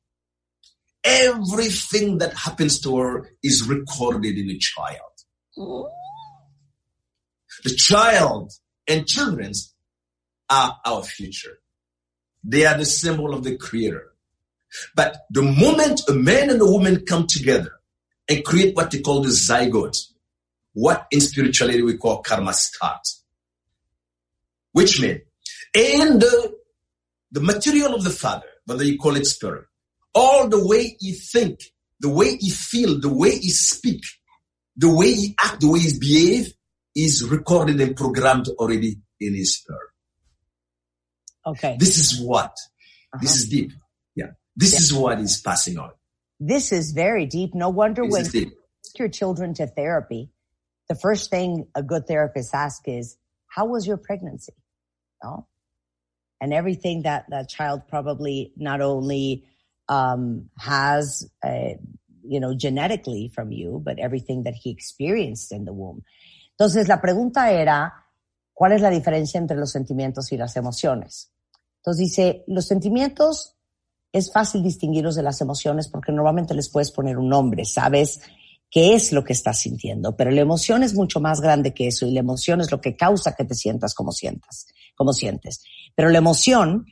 everything 1.04 2.18
that 2.18 2.34
happens 2.34 2.80
to 2.80 2.98
her 2.98 3.30
is 3.42 3.66
recorded 3.66 4.36
in 4.36 4.48
the 4.48 4.58
child. 4.58 5.00
The 7.64 7.74
child 7.74 8.52
and 8.88 9.06
children's 9.06 9.74
are 10.50 10.76
our 10.84 11.02
future. 11.02 11.58
They 12.44 12.66
are 12.66 12.76
the 12.76 12.84
symbol 12.84 13.34
of 13.34 13.44
the 13.44 13.56
creator. 13.56 14.12
But 14.94 15.18
the 15.30 15.42
moment 15.42 16.02
a 16.08 16.12
man 16.12 16.50
and 16.50 16.60
a 16.60 16.66
woman 16.66 17.04
come 17.06 17.26
together 17.26 17.72
and 18.28 18.44
create 18.44 18.74
what 18.74 18.90
they 18.90 19.00
call 19.00 19.22
the 19.22 19.28
zygote, 19.28 19.96
what 20.72 21.06
in 21.10 21.20
spirituality 21.20 21.82
we 21.82 21.96
call 21.96 22.22
karma 22.22 22.52
start, 22.52 23.00
which 24.72 25.00
means 25.00 25.20
in 25.74 26.18
the, 26.18 26.54
the 27.30 27.40
material 27.40 27.94
of 27.94 28.04
the 28.04 28.10
father, 28.10 28.46
whether 28.66 28.84
you 28.84 28.98
call 28.98 29.16
it 29.16 29.26
spirit. 29.26 29.66
All 30.14 30.48
the 30.48 30.66
way 30.66 30.96
he 30.98 31.12
think, 31.12 31.60
the 32.00 32.08
way 32.08 32.36
he 32.36 32.50
feel, 32.50 32.98
the 33.00 33.12
way 33.12 33.30
he 33.30 33.50
speak, 33.50 34.02
the 34.76 34.92
way 34.94 35.12
he 35.12 35.34
act, 35.38 35.60
the 35.60 35.68
way 35.68 35.80
he 35.80 35.98
behave 35.98 36.52
is 36.94 37.26
recorded 37.28 37.80
and 37.80 37.94
programmed 37.94 38.48
already 38.58 38.96
in 39.20 39.34
his 39.34 39.56
spirit. 39.56 39.90
Okay. 41.46 41.76
This 41.78 41.98
is 41.98 42.20
what. 42.20 42.46
Uh-huh. 42.46 43.18
This 43.20 43.36
is 43.36 43.48
deep. 43.48 43.72
Yeah. 44.14 44.30
This 44.56 44.72
yeah. 44.72 44.78
is 44.78 44.94
what 44.94 45.20
is 45.20 45.40
passing 45.40 45.78
on. 45.78 45.90
This 46.38 46.72
is 46.72 46.92
very 46.92 47.26
deep. 47.26 47.54
No 47.54 47.68
wonder 47.70 48.02
this 48.02 48.12
when 48.12 48.24
you 48.24 48.50
take 48.50 48.98
your 48.98 49.08
children 49.08 49.54
to 49.54 49.66
therapy, 49.66 50.30
the 50.88 50.94
first 50.94 51.30
thing 51.30 51.66
a 51.74 51.82
good 51.82 52.06
therapist 52.06 52.54
asks 52.54 52.86
is, 52.86 53.16
how 53.46 53.66
was 53.66 53.86
your 53.86 53.96
pregnancy? 53.96 54.52
No? 55.22 55.46
and 56.40 56.52
everything 56.52 57.02
that 57.02 57.26
that 57.30 57.48
child 57.48 57.82
probably 57.88 58.52
not 58.56 58.80
only 58.80 59.44
um, 59.88 60.50
has, 60.58 61.28
uh, 61.44 61.74
you 62.22 62.40
know, 62.40 62.54
genetically 62.54 63.30
from 63.34 63.52
you, 63.52 63.80
but 63.84 63.98
everything 63.98 64.42
that 64.44 64.54
he 64.54 64.70
experienced 64.70 65.52
in 65.52 65.64
the 65.64 65.72
womb. 65.72 66.02
Entonces, 66.58 66.88
la 66.88 67.00
pregunta 67.00 67.50
era, 67.50 67.92
¿cuál 68.54 68.72
es 68.72 68.80
la 68.80 68.90
diferencia 68.90 69.38
entre 69.38 69.56
los 69.56 69.72
sentimientos 69.72 70.32
y 70.32 70.36
las 70.36 70.56
emociones? 70.56 71.30
Entonces 71.78 72.08
dice, 72.08 72.44
los 72.48 72.66
sentimientos 72.66 73.55
es 74.12 74.32
fácil 74.32 74.62
distinguirlos 74.62 75.14
de 75.14 75.22
las 75.22 75.40
emociones 75.40 75.88
porque 75.88 76.12
normalmente 76.12 76.54
les 76.54 76.70
puedes 76.70 76.90
poner 76.90 77.18
un 77.18 77.28
nombre, 77.28 77.64
sabes 77.64 78.20
qué 78.70 78.94
es 78.94 79.12
lo 79.12 79.24
que 79.24 79.32
estás 79.32 79.60
sintiendo, 79.60 80.16
pero 80.16 80.30
la 80.30 80.40
emoción 80.40 80.82
es 80.82 80.94
mucho 80.94 81.20
más 81.20 81.40
grande 81.40 81.72
que 81.72 81.88
eso 81.88 82.06
y 82.06 82.12
la 82.12 82.20
emoción 82.20 82.60
es 82.60 82.70
lo 82.70 82.80
que 82.80 82.96
causa 82.96 83.34
que 83.34 83.44
te 83.44 83.54
sientas 83.54 83.94
como 83.94 84.12
sientas, 84.12 84.66
como 84.94 85.12
sientes. 85.12 85.62
Pero 85.94 86.10
la 86.10 86.18
emoción 86.18 86.86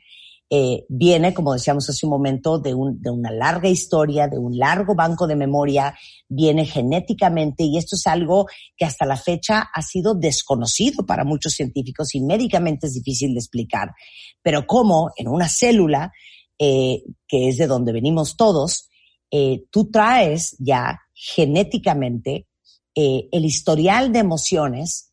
eh, 0.50 0.85
viene, 0.88 1.33
como 1.33 1.54
decíamos 1.54 1.88
hace 1.88 2.06
un 2.06 2.11
momento, 2.11 2.59
de, 2.59 2.75
un, 2.75 3.00
de 3.00 3.11
una 3.11 3.30
larga 3.30 3.68
historia, 3.68 4.28
de 4.28 4.38
un 4.38 4.56
largo 4.56 4.94
banco 4.94 5.26
de 5.26 5.37
memoria, 5.37 5.99
viene 6.28 6.66
genéticamente 6.66 7.64
y 7.64 7.78
esto 7.78 7.97
es 7.97 8.06
algo 8.06 8.47
que 8.76 8.85
hasta 8.85 9.06
la 9.06 9.16
fecha 9.16 9.68
ha 9.73 9.83
sido 9.83 10.14
desconocido 10.14 11.06
para 11.06 11.25
muchos 11.25 11.54
científicos 11.54 12.14
y 12.14 12.21
médicamente 12.21 12.87
es 12.87 12.94
difícil 12.94 13.33
de 13.33 13.40
explicar. 13.40 13.94
Pero 14.42 14.66
cómo 14.66 15.11
en 15.16 15.28
una 15.28 15.49
célula, 15.49 16.12
eh, 16.56 17.02
que 17.26 17.49
es 17.49 17.58
de 17.58 17.66
donde 17.66 17.92
venimos 17.92 18.37
todos, 18.37 18.88
eh, 19.30 19.64
tú 19.70 19.90
traes 19.90 20.54
ya 20.61 21.00
genéticamente 21.12 22.46
eh, 22.94 23.28
el 23.32 23.44
historial 23.44 24.12
de 24.12 24.20
emociones 24.20 25.11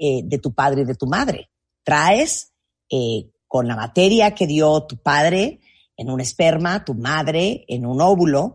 de 0.00 0.38
tu 0.40 0.54
padre 0.54 0.82
y 0.82 0.84
de 0.84 0.94
tu 0.94 1.08
madre. 1.08 1.50
Traes 1.82 2.52
con 3.48 3.66
la 3.66 3.74
materia 3.74 4.32
que 4.32 4.46
dio 4.46 4.84
tu 4.84 4.96
padre 4.98 5.58
en 5.96 6.08
un 6.08 6.20
esperma, 6.20 6.84
tu 6.84 6.94
madre, 6.94 7.64
en 7.66 7.84
un 7.84 8.00
óvulo, 8.00 8.54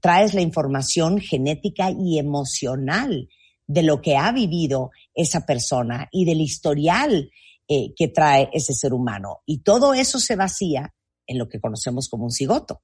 traes 0.00 0.34
la 0.34 0.40
información 0.40 1.20
genética 1.20 1.92
y 1.92 2.18
emocional 2.18 3.28
de 3.64 3.82
lo 3.84 4.02
que 4.02 4.16
ha 4.16 4.32
vivido 4.32 4.90
esa 5.14 5.46
persona 5.46 6.08
y 6.10 6.24
del 6.24 6.40
historial 6.40 7.30
que 7.68 8.08
trae 8.08 8.50
ese 8.52 8.74
ser 8.74 8.92
humano. 8.92 9.42
Y 9.46 9.58
todo 9.58 9.94
eso 9.94 10.18
se 10.18 10.34
vacía 10.34 10.92
en 11.30 11.38
lo 11.38 11.48
que 11.48 11.60
conocemos 11.60 12.08
como 12.08 12.24
un 12.24 12.32
cigoto. 12.32 12.82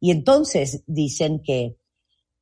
Y 0.00 0.10
entonces 0.10 0.82
dicen 0.86 1.42
que 1.42 1.76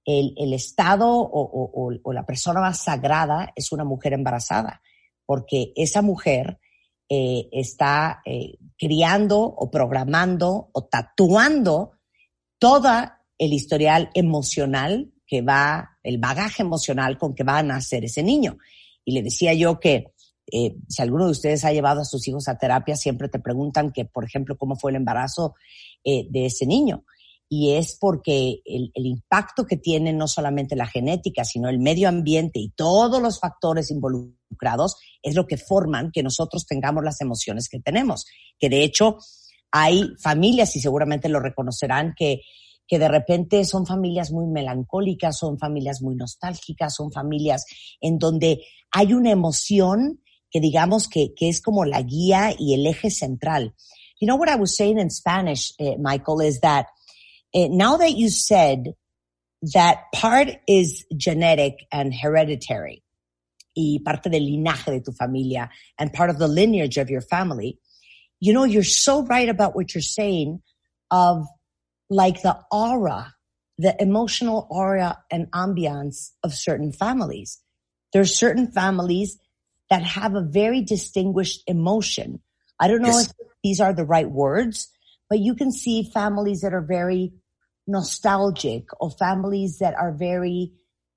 el, 0.05 0.55
estado 0.55 1.09
o, 1.11 2.13
la 2.13 2.25
persona 2.25 2.61
más 2.61 2.85
sagrada 2.85 3.53
es 3.55 3.73
una 3.73 3.85
mujer 3.85 4.13
embarazada, 4.13 4.81
porque 5.27 5.73
esa 5.77 6.03
mujer 6.03 6.59
eh, 7.09 7.49
está 7.53 8.23
eh, 8.25 8.59
criando 8.79 9.41
o 9.41 9.71
programando 9.71 10.71
o 10.73 10.85
tatuando 10.85 11.93
toda 12.59 13.25
el 13.37 13.53
historial 13.53 14.11
emocional 14.15 15.13
que 15.27 15.43
va, 15.43 15.99
el 16.05 16.19
bagaje 16.19 16.63
emocional 16.63 17.19
con 17.19 17.35
que 17.35 17.45
va 17.45 17.59
a 17.59 17.63
nacer 17.65 18.05
ese 18.05 18.23
niño. 18.23 18.57
Y 19.05 19.13
le 19.13 19.23
decía 19.23 19.53
yo 19.55 19.81
que 19.81 20.13
eh, 20.53 20.77
si 20.89 21.03
alguno 21.03 21.27
de 21.27 21.33
ustedes 21.33 21.65
ha 21.65 21.73
llevado 21.73 22.01
a 22.01 22.05
sus 22.05 22.27
hijos 22.29 22.49
a 22.49 22.59
terapia, 22.59 22.97
siempre 22.97 23.29
te 23.29 23.39
preguntan 23.39 23.93
que, 23.93 24.05
por 24.05 24.25
ejemplo, 24.25 24.57
cómo 24.57 24.77
fue 24.77 24.91
el 24.91 24.97
embarazo 24.97 25.55
eh, 26.05 26.27
de 26.31 26.47
ese 26.47 26.67
niño. 26.67 27.05
Y 27.49 27.73
es 27.73 27.97
porque 28.01 28.61
el, 28.65 28.93
el, 28.95 29.07
impacto 29.07 29.67
que 29.67 29.77
tiene 29.77 30.13
no 30.13 30.29
solamente 30.29 30.77
la 30.77 30.87
genética, 30.87 31.45
sino 31.45 31.69
el 31.69 31.81
medio 31.81 32.09
ambiente 32.09 32.61
y 32.61 32.71
todos 32.71 33.21
los 33.21 33.41
factores 33.41 33.91
involucrados 33.91 34.97
es 35.23 35.35
lo 35.35 35.49
que 35.49 35.57
forman 35.57 36.13
que 36.13 36.23
nosotros 36.23 36.67
tengamos 36.67 37.03
las 37.03 37.21
emociones 37.21 37.69
que 37.69 37.81
tenemos. 37.81 38.27
Que 38.59 38.69
de 38.69 38.85
hecho 38.85 39.19
hay 39.73 40.13
familias, 40.23 40.77
y 40.77 40.81
seguramente 40.81 41.29
lo 41.29 41.41
reconocerán, 41.41 42.15
que 42.17 42.43
que 42.91 42.99
de 42.99 43.07
repente 43.07 43.65
son 43.65 43.87
familias 43.87 44.33
muy 44.33 44.49
melancólicas, 44.49 45.39
son 45.39 45.61
familias 45.61 46.03
muy 46.03 46.17
nostálgicas, 46.17 46.97
son 46.97 47.13
familias 47.13 47.65
en 48.01 48.19
donde 48.19 48.65
hay 48.91 49.15
una 49.15 49.31
emoción 49.31 50.21
que 50.53 50.61
digamos 50.61 51.09
que, 51.09 51.35
que 51.37 51.49
es 51.49 51.61
como 51.61 51.85
la 51.85 52.03
guía 52.03 52.55
y 52.59 52.75
el 52.75 52.87
eje 52.87 53.11
central. 53.11 53.75
You 54.21 54.27
know 54.27 54.37
what 54.37 54.49
I 54.49 54.57
was 54.57 54.77
saying 54.77 54.99
in 54.99 55.11
Spanish, 55.11 55.73
uh, 55.81 55.97
Michael, 55.99 56.41
is 56.41 56.61
that 56.61 56.87
uh, 57.55 57.69
now 57.71 57.97
that 57.97 58.17
you 58.17 58.29
said 58.29 58.95
that 59.75 60.05
part 60.15 60.49
is 60.67 61.07
genetic 61.17 61.87
and 61.93 62.13
hereditary, 62.15 63.03
y 63.77 63.99
parte 64.05 64.29
del 64.31 64.43
linaje 64.43 64.87
de 64.87 65.01
tu 65.01 65.13
familia, 65.13 65.71
and 65.99 66.13
part 66.13 66.31
of 66.31 66.39
the 66.39 66.49
lineage 66.49 66.99
of 66.99 67.11
your 67.11 67.21
family, 67.21 67.79
you 68.41 68.53
know, 68.53 68.65
you're 68.65 68.83
so 68.83 69.25
right 69.25 69.49
about 69.49 69.75
what 69.75 69.95
you're 69.95 70.03
saying 70.03 70.63
of 71.11 71.47
like 72.09 72.43
the 72.43 72.59
aura, 72.71 73.35
the 73.79 73.95
emotional 74.01 74.67
aura 74.71 75.19
and 75.31 75.51
ambiance 75.53 76.31
of 76.43 76.55
certain 76.55 76.93
families. 76.93 77.61
There 78.13 78.23
are 78.23 78.27
certain 78.27 78.71
families 78.73 79.39
that 79.91 80.03
have 80.03 80.35
a 80.35 80.43
very 80.43 80.83
distinguished 80.83 81.63
emotion. 81.67 82.41
I 82.79 82.89
don't 82.89 83.03
know 83.03 83.09
yes. 83.09 83.31
if 83.31 83.49
these 83.63 83.81
are 83.81 83.93
the 83.93 84.05
right 84.05 84.31
words, 84.31 84.89
but 85.29 85.41
you 85.41 85.55
can 85.55 85.73
see 85.73 86.11
families 86.15 86.63
that 86.63 86.73
are 86.73 86.81
very 86.81 87.33
nostalgic 87.87 88.89
or 89.01 89.11
families 89.11 89.79
that 89.79 89.95
are 89.95 90.13
very 90.13 90.73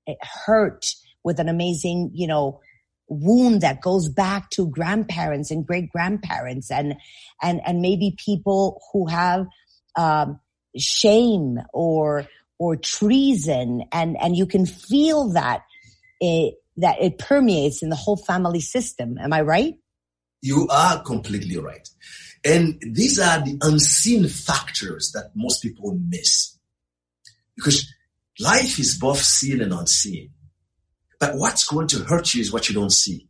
eh, 0.06 0.14
hurt 0.44 0.86
with 1.22 1.40
an 1.40 1.48
amazing, 1.48 2.10
you 2.12 2.26
know, 2.26 2.60
wound 3.08 3.60
that 3.60 3.80
goes 3.80 4.08
back 4.08 4.50
to 4.50 4.68
grandparents 4.68 5.50
and 5.50 5.66
great 5.66 5.90
grandparents 5.90 6.70
and, 6.70 6.94
and, 7.42 7.60
and 7.64 7.80
maybe 7.80 8.16
people 8.18 8.82
who 8.92 9.06
have, 9.06 9.46
um, 9.96 10.40
shame 10.76 11.60
or 11.72 12.26
or 12.58 12.76
treason 12.76 13.82
and 13.92 14.16
and 14.20 14.36
you 14.36 14.46
can 14.46 14.66
feel 14.66 15.32
that 15.32 15.62
it 16.20 16.54
that 16.76 17.00
it 17.00 17.18
permeates 17.18 17.82
in 17.82 17.88
the 17.88 17.96
whole 17.96 18.16
family 18.16 18.60
system. 18.60 19.18
Am 19.18 19.32
i 19.32 19.40
right? 19.40 19.74
You 20.42 20.68
are 20.68 21.02
completely 21.02 21.56
right. 21.56 21.88
And 22.44 22.82
these 22.82 23.18
are 23.18 23.40
the 23.40 23.58
unseen 23.62 24.28
factors 24.28 25.12
that 25.12 25.30
most 25.34 25.62
people 25.62 25.98
miss. 26.08 26.58
Because 27.56 27.90
life 28.38 28.78
is 28.78 28.98
both 28.98 29.18
seen 29.18 29.62
and 29.62 29.72
unseen. 29.72 30.30
But 31.18 31.36
what's 31.36 31.66
going 31.66 31.86
to 31.88 32.04
hurt 32.04 32.34
you 32.34 32.42
is 32.42 32.52
what 32.52 32.68
you 32.68 32.74
don't 32.74 32.92
see. 32.92 33.28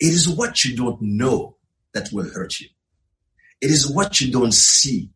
It 0.00 0.12
is 0.12 0.28
what 0.28 0.64
you 0.64 0.76
don't 0.76 1.00
know 1.00 1.56
that 1.94 2.10
will 2.12 2.28
hurt 2.30 2.60
you. 2.60 2.68
It 3.60 3.70
is 3.70 3.90
what 3.90 4.20
you 4.20 4.30
don't 4.30 4.54
see 4.54 5.10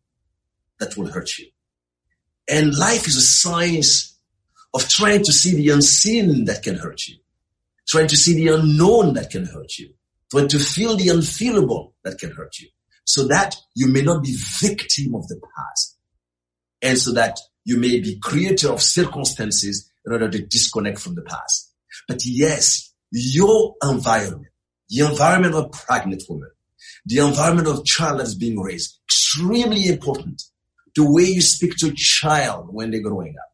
that 0.79 0.97
will 0.97 1.07
hurt 1.07 1.37
you. 1.37 1.47
And 2.49 2.77
life 2.77 3.07
is 3.07 3.15
a 3.15 3.21
science 3.21 4.12
of 4.73 4.87
trying 4.89 5.23
to 5.23 5.31
see 5.31 5.55
the 5.55 5.69
unseen 5.69 6.45
that 6.45 6.63
can 6.63 6.75
hurt 6.75 7.07
you, 7.07 7.17
trying 7.87 8.07
to 8.07 8.17
see 8.17 8.33
the 8.33 8.53
unknown 8.53 9.13
that 9.13 9.29
can 9.29 9.45
hurt 9.45 9.77
you, 9.77 9.93
trying 10.31 10.47
to 10.47 10.59
feel 10.59 10.95
the 10.95 11.09
unfeelable 11.09 11.93
that 12.03 12.17
can 12.17 12.31
hurt 12.31 12.59
you, 12.59 12.67
so 13.05 13.27
that 13.27 13.55
you 13.75 13.87
may 13.87 14.01
not 14.01 14.23
be 14.23 14.35
victim 14.59 15.15
of 15.15 15.27
the 15.27 15.39
past, 15.55 15.97
and 16.81 16.97
so 16.97 17.11
that 17.13 17.39
you 17.65 17.77
may 17.77 17.99
be 17.99 18.19
creator 18.19 18.71
of 18.71 18.81
circumstances 18.81 19.89
in 20.05 20.11
order 20.11 20.29
to 20.29 20.45
disconnect 20.45 20.99
from 20.99 21.15
the 21.15 21.21
past. 21.21 21.71
But 22.07 22.25
yes, 22.25 22.93
your 23.11 23.75
environment, 23.83 24.47
the 24.89 25.05
environment 25.05 25.55
of 25.55 25.71
pregnant 25.71 26.23
woman, 26.27 26.49
the 27.05 27.19
environment 27.19 27.67
of 27.67 27.85
child 27.85 28.19
that's 28.19 28.35
being 28.35 28.59
raised, 28.59 28.99
extremely 29.07 29.87
important 29.87 30.41
the 30.95 31.09
way 31.09 31.23
you 31.23 31.41
speak 31.41 31.75
to 31.77 31.87
a 31.87 31.93
child 31.95 32.67
when 32.71 32.91
they're 32.91 33.01
growing 33.01 33.35
up. 33.37 33.52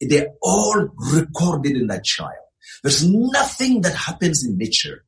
They're 0.00 0.28
all 0.42 0.88
recorded 1.12 1.76
in 1.76 1.86
that 1.88 2.04
child. 2.04 2.32
There's 2.82 3.08
nothing 3.08 3.82
that 3.82 3.94
happens 3.94 4.44
in 4.44 4.58
nature 4.58 5.04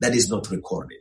that 0.00 0.14
is 0.14 0.28
not 0.28 0.50
recorded. 0.50 0.98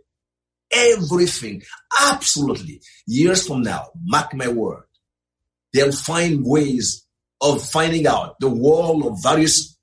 Everything, 0.72 1.64
absolutely. 2.02 2.82
Years 3.08 3.48
from 3.48 3.64
now, 3.64 3.88
mark 4.04 4.34
my 4.34 4.48
word, 4.48 4.84
they'll 5.74 5.92
find 5.92 6.46
ways 6.46 7.06
of 7.42 7.64
finding 7.64 8.06
out 8.08 8.40
the 8.40 8.50
wall 8.50 9.08
of 9.08 9.22
various 9.22 9.78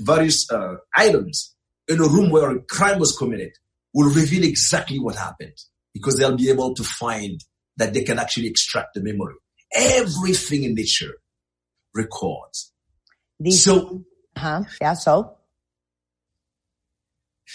various 0.00 0.50
uh, 0.50 0.74
items 0.96 1.54
in 1.86 2.00
a 2.00 2.08
room 2.08 2.30
where 2.30 2.50
a 2.50 2.60
crime 2.62 2.98
was 2.98 3.16
committed 3.16 3.52
will 3.94 4.12
reveal 4.12 4.42
exactly 4.42 4.98
what 4.98 5.14
happened 5.14 5.56
because 5.94 6.16
they'll 6.16 6.36
be 6.36 6.50
able 6.50 6.74
to 6.74 6.82
find 6.82 7.40
that 7.76 7.94
they 7.94 8.02
can 8.02 8.18
actually 8.18 8.48
extract 8.48 8.94
the 8.94 9.00
memory 9.00 9.34
everything 9.74 10.64
in 10.64 10.74
nature 10.74 11.14
records. 11.94 12.69
These, 13.40 13.64
so, 13.64 14.04
huh? 14.36 14.64
Yeah. 14.80 14.92
So, 14.92 15.36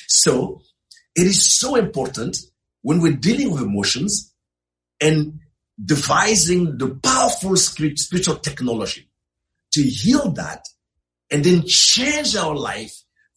so 0.07 0.61
it 1.15 1.27
is 1.27 1.57
so 1.57 1.75
important 1.75 2.37
when 2.81 3.01
we're 3.01 3.13
dealing 3.13 3.51
with 3.51 3.61
emotions 3.61 4.33
and 4.99 5.39
devising 5.83 6.77
the 6.77 6.89
powerful 6.95 7.55
spiritual 7.55 8.37
technology 8.37 9.07
to 9.73 9.81
heal 9.81 10.31
that 10.31 10.65
and 11.31 11.43
then 11.43 11.63
change 11.67 12.35
our 12.35 12.55
life 12.55 12.93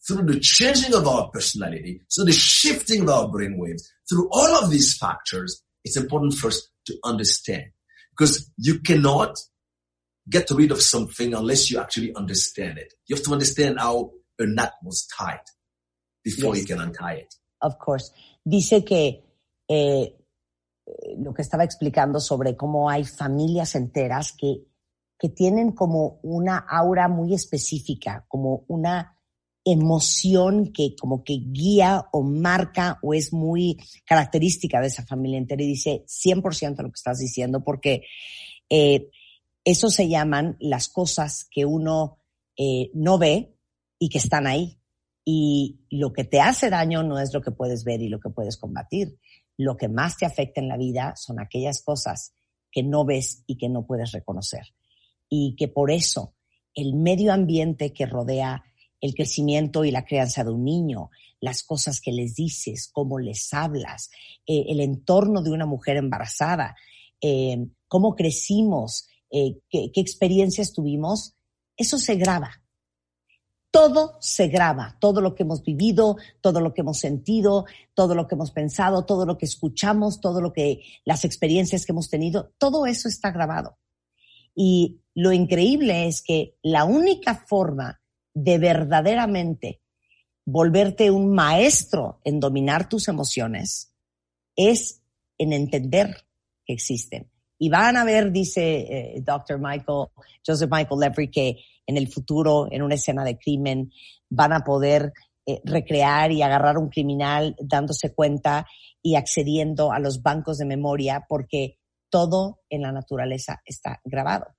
through 0.07 0.25
the 0.25 0.39
changing 0.39 0.93
of 0.93 1.07
our 1.07 1.29
personality, 1.29 2.01
so 2.07 2.23
the 2.23 2.31
shifting 2.31 3.03
of 3.03 3.09
our 3.09 3.27
brain 3.27 3.57
waves, 3.57 3.91
through 4.09 4.27
all 4.31 4.63
of 4.63 4.71
these 4.71 4.97
factors, 4.97 5.61
it's 5.83 5.97
important 5.97 6.33
first 6.33 6.69
to 6.85 6.97
understand 7.03 7.65
because 8.11 8.49
you 8.57 8.79
cannot 8.79 9.37
get 10.29 10.49
rid 10.51 10.71
of 10.71 10.81
something 10.81 11.33
unless 11.33 11.71
you 11.71 11.79
actually 11.79 12.13
understand 12.15 12.77
it. 12.77 12.93
You 13.07 13.15
have 13.15 13.25
to 13.25 13.33
understand 13.33 13.79
how 13.79 14.11
a 14.37 14.45
knot 14.45 14.73
was 14.83 15.07
tied 15.07 15.41
before 16.23 16.55
yes. 16.55 16.61
you 16.61 16.75
can 16.75 16.83
untie 16.83 17.15
it. 17.23 17.35
Of 17.61 17.77
course. 17.77 18.11
Dice 18.45 18.83
que 18.85 19.23
eh, 19.67 20.15
lo 21.17 21.33
que 21.33 21.41
estaba 21.41 21.63
explicando 21.63 22.19
sobre 22.19 22.55
cómo 22.55 22.89
hay 22.89 23.03
familias 23.05 23.75
enteras 23.75 24.31
que, 24.31 24.65
que 25.17 25.29
tienen 25.29 25.71
como 25.73 26.19
una 26.23 26.57
aura 26.57 27.07
muy 27.07 27.33
específica, 27.33 28.25
como 28.27 28.65
una 28.67 29.15
emoción 29.65 30.71
que 30.71 30.95
como 30.95 31.23
que 31.23 31.39
guía 31.45 32.07
o 32.11 32.23
marca 32.23 32.97
o 33.03 33.13
es 33.13 33.33
muy 33.33 33.77
característica 34.05 34.79
de 34.79 34.87
esa 34.87 35.05
familia 35.05 35.37
entera 35.37 35.61
y 35.61 35.67
dice 35.67 36.05
100% 36.07 36.81
lo 36.81 36.89
que 36.89 36.95
estás 36.95 37.19
diciendo 37.19 37.61
porque 37.63 38.03
eh, 38.69 39.09
eso 39.69 39.89
se 39.89 40.07
llaman 40.07 40.57
las 40.59 40.87
cosas 40.89 41.47
que 41.51 41.65
uno 41.65 42.17
eh, 42.57 42.91
no 42.93 43.17
ve 43.17 43.55
y 43.97 44.09
que 44.09 44.17
están 44.17 44.47
ahí. 44.47 44.79
Y 45.23 45.81
lo 45.89 46.11
que 46.11 46.23
te 46.23 46.41
hace 46.41 46.69
daño 46.69 47.03
no 47.03 47.19
es 47.19 47.33
lo 47.33 47.41
que 47.41 47.51
puedes 47.51 47.83
ver 47.83 48.01
y 48.01 48.09
lo 48.09 48.19
que 48.19 48.29
puedes 48.29 48.57
combatir. 48.57 49.19
Lo 49.57 49.77
que 49.77 49.87
más 49.87 50.17
te 50.17 50.25
afecta 50.25 50.61
en 50.61 50.67
la 50.67 50.77
vida 50.77 51.13
son 51.15 51.39
aquellas 51.39 51.83
cosas 51.83 52.33
que 52.71 52.83
no 52.83 53.05
ves 53.05 53.43
y 53.45 53.57
que 53.57 53.69
no 53.69 53.85
puedes 53.85 54.11
reconocer. 54.11 54.73
Y 55.29 55.55
que 55.55 55.67
por 55.67 55.91
eso 55.91 56.33
el 56.73 56.95
medio 56.95 57.33
ambiente 57.33 57.93
que 57.93 58.05
rodea 58.05 58.63
el 59.01 59.13
crecimiento 59.13 59.85
y 59.85 59.91
la 59.91 60.05
crianza 60.05 60.43
de 60.43 60.51
un 60.51 60.63
niño, 60.63 61.09
las 61.39 61.63
cosas 61.63 62.01
que 62.01 62.11
les 62.11 62.35
dices, 62.35 62.89
cómo 62.91 63.19
les 63.19 63.53
hablas, 63.53 64.09
eh, 64.45 64.65
el 64.69 64.79
entorno 64.81 65.41
de 65.41 65.51
una 65.51 65.65
mujer 65.65 65.97
embarazada, 65.97 66.75
eh, 67.21 67.67
cómo 67.87 68.15
crecimos, 68.15 69.08
eh, 69.31 69.59
qué, 69.69 69.91
qué 69.93 70.01
experiencias 70.01 70.73
tuvimos, 70.73 71.35
eso 71.77 71.97
se 71.97 72.15
graba. 72.15 72.61
Todo 73.71 74.17
se 74.19 74.47
graba, 74.47 74.97
todo 74.99 75.21
lo 75.21 75.35
que 75.35 75.43
hemos 75.43 75.63
vivido, 75.63 76.17
todo 76.41 76.59
lo 76.59 76.73
que 76.73 76.81
hemos 76.81 76.97
sentido, 76.97 77.65
todo 77.93 78.15
lo 78.15 78.27
que 78.27 78.33
hemos 78.33 78.51
pensado, 78.51 79.05
todo 79.05 79.27
lo 79.27 79.37
que 79.37 79.45
escuchamos, 79.45 80.21
todo 80.21 80.41
lo 80.41 80.51
que, 80.53 80.81
las 81.05 81.23
experiencias 81.23 81.85
que 81.85 81.91
hemos 81.91 82.09
tenido, 82.09 82.51
todo 82.57 82.87
eso 82.87 83.07
está 83.07 83.31
grabado. 83.31 83.77
Y 84.55 85.01
lo 85.13 85.31
increíble 85.31 86.07
es 86.07 86.21
que 86.21 86.57
la 86.63 86.83
única 86.85 87.35
forma 87.35 88.01
de 88.33 88.57
verdaderamente 88.57 89.81
volverte 90.45 91.11
un 91.11 91.33
maestro 91.33 92.21
en 92.23 92.39
dominar 92.39 92.89
tus 92.89 93.07
emociones 93.07 93.93
es 94.55 95.01
en 95.37 95.53
entender 95.53 96.25
que 96.65 96.73
existen. 96.73 97.29
Y 97.59 97.69
van 97.69 97.97
a 97.97 98.05
ver, 98.05 98.31
dice 98.31 98.79
eh, 98.79 99.21
Dr. 99.21 99.59
Michael, 99.59 100.07
Joseph 100.45 100.71
Michael 100.71 100.99
Levry, 100.99 101.29
que 101.29 101.57
en 101.85 101.97
el 101.97 102.07
futuro, 102.07 102.67
en 102.71 102.81
una 102.81 102.95
escena 102.95 103.23
de 103.23 103.37
crimen, 103.37 103.91
van 104.29 104.53
a 104.53 104.61
poder 104.61 105.11
eh, 105.45 105.61
recrear 105.65 106.31
y 106.31 106.41
agarrar 106.41 106.77
a 106.77 106.79
un 106.79 106.89
criminal 106.89 107.55
dándose 107.59 108.13
cuenta 108.13 108.65
y 109.01 109.15
accediendo 109.15 109.91
a 109.91 109.99
los 109.99 110.21
bancos 110.21 110.57
de 110.57 110.65
memoria 110.65 111.25
porque 111.27 111.79
todo 112.09 112.61
en 112.69 112.81
la 112.83 112.91
naturaleza 112.91 113.61
está 113.65 113.99
grabado. 114.03 114.55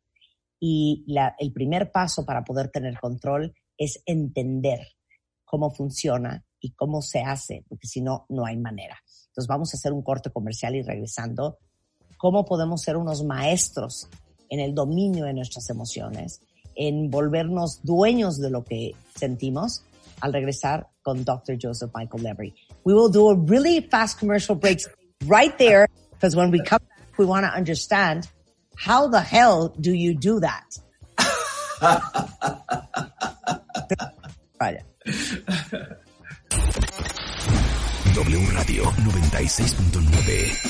Y 0.58 1.06
el 1.38 1.52
primer 1.52 1.90
paso 1.90 2.26
para 2.26 2.44
poder 2.44 2.68
tener 2.68 2.98
control 3.00 3.54
es 3.78 4.02
entender 4.04 4.80
cómo 5.44 5.70
funciona 5.70 6.44
y 6.60 6.72
cómo 6.72 7.00
se 7.00 7.20
hace, 7.20 7.64
porque 7.66 7.86
si 7.86 8.02
no, 8.02 8.26
no 8.28 8.44
hay 8.44 8.58
manera. 8.58 9.00
Entonces 9.28 9.48
vamos 9.48 9.72
a 9.72 9.78
hacer 9.78 9.92
un 9.92 10.02
corte 10.02 10.30
comercial 10.30 10.76
y 10.76 10.82
regresando, 10.82 11.58
cómo 12.20 12.44
podemos 12.44 12.82
ser 12.82 12.98
unos 12.98 13.24
maestros 13.24 14.06
en 14.50 14.60
el 14.60 14.74
dominio 14.74 15.24
de 15.24 15.32
nuestras 15.32 15.70
emociones, 15.70 16.42
en 16.74 17.10
volvernos 17.10 17.80
dueños 17.82 18.38
de 18.38 18.50
lo 18.50 18.62
que 18.62 18.94
sentimos 19.18 19.82
al 20.20 20.34
regresar 20.34 20.88
con 21.02 21.24
Dr. 21.24 21.56
Joseph 21.60 21.90
Michael 21.94 22.22
Levry. 22.22 22.54
We 22.84 22.92
will 22.92 23.10
do 23.10 23.30
a 23.30 23.34
really 23.34 23.80
fast 23.80 24.18
commercial 24.18 24.54
break 24.54 24.80
right 25.24 25.56
there 25.56 25.86
because 26.12 26.36
when 26.36 26.50
we 26.50 26.58
come 26.58 26.80
back, 26.86 27.18
we 27.18 27.24
want 27.24 27.46
to 27.46 27.52
understand 27.56 28.28
how 28.76 29.08
the 29.08 29.22
hell 29.22 29.74
do 29.80 29.94
you 29.94 30.14
do 30.14 30.40
that? 30.40 30.76
W 38.12 38.38
Radio 38.52 38.84
96.9. 38.84 40.69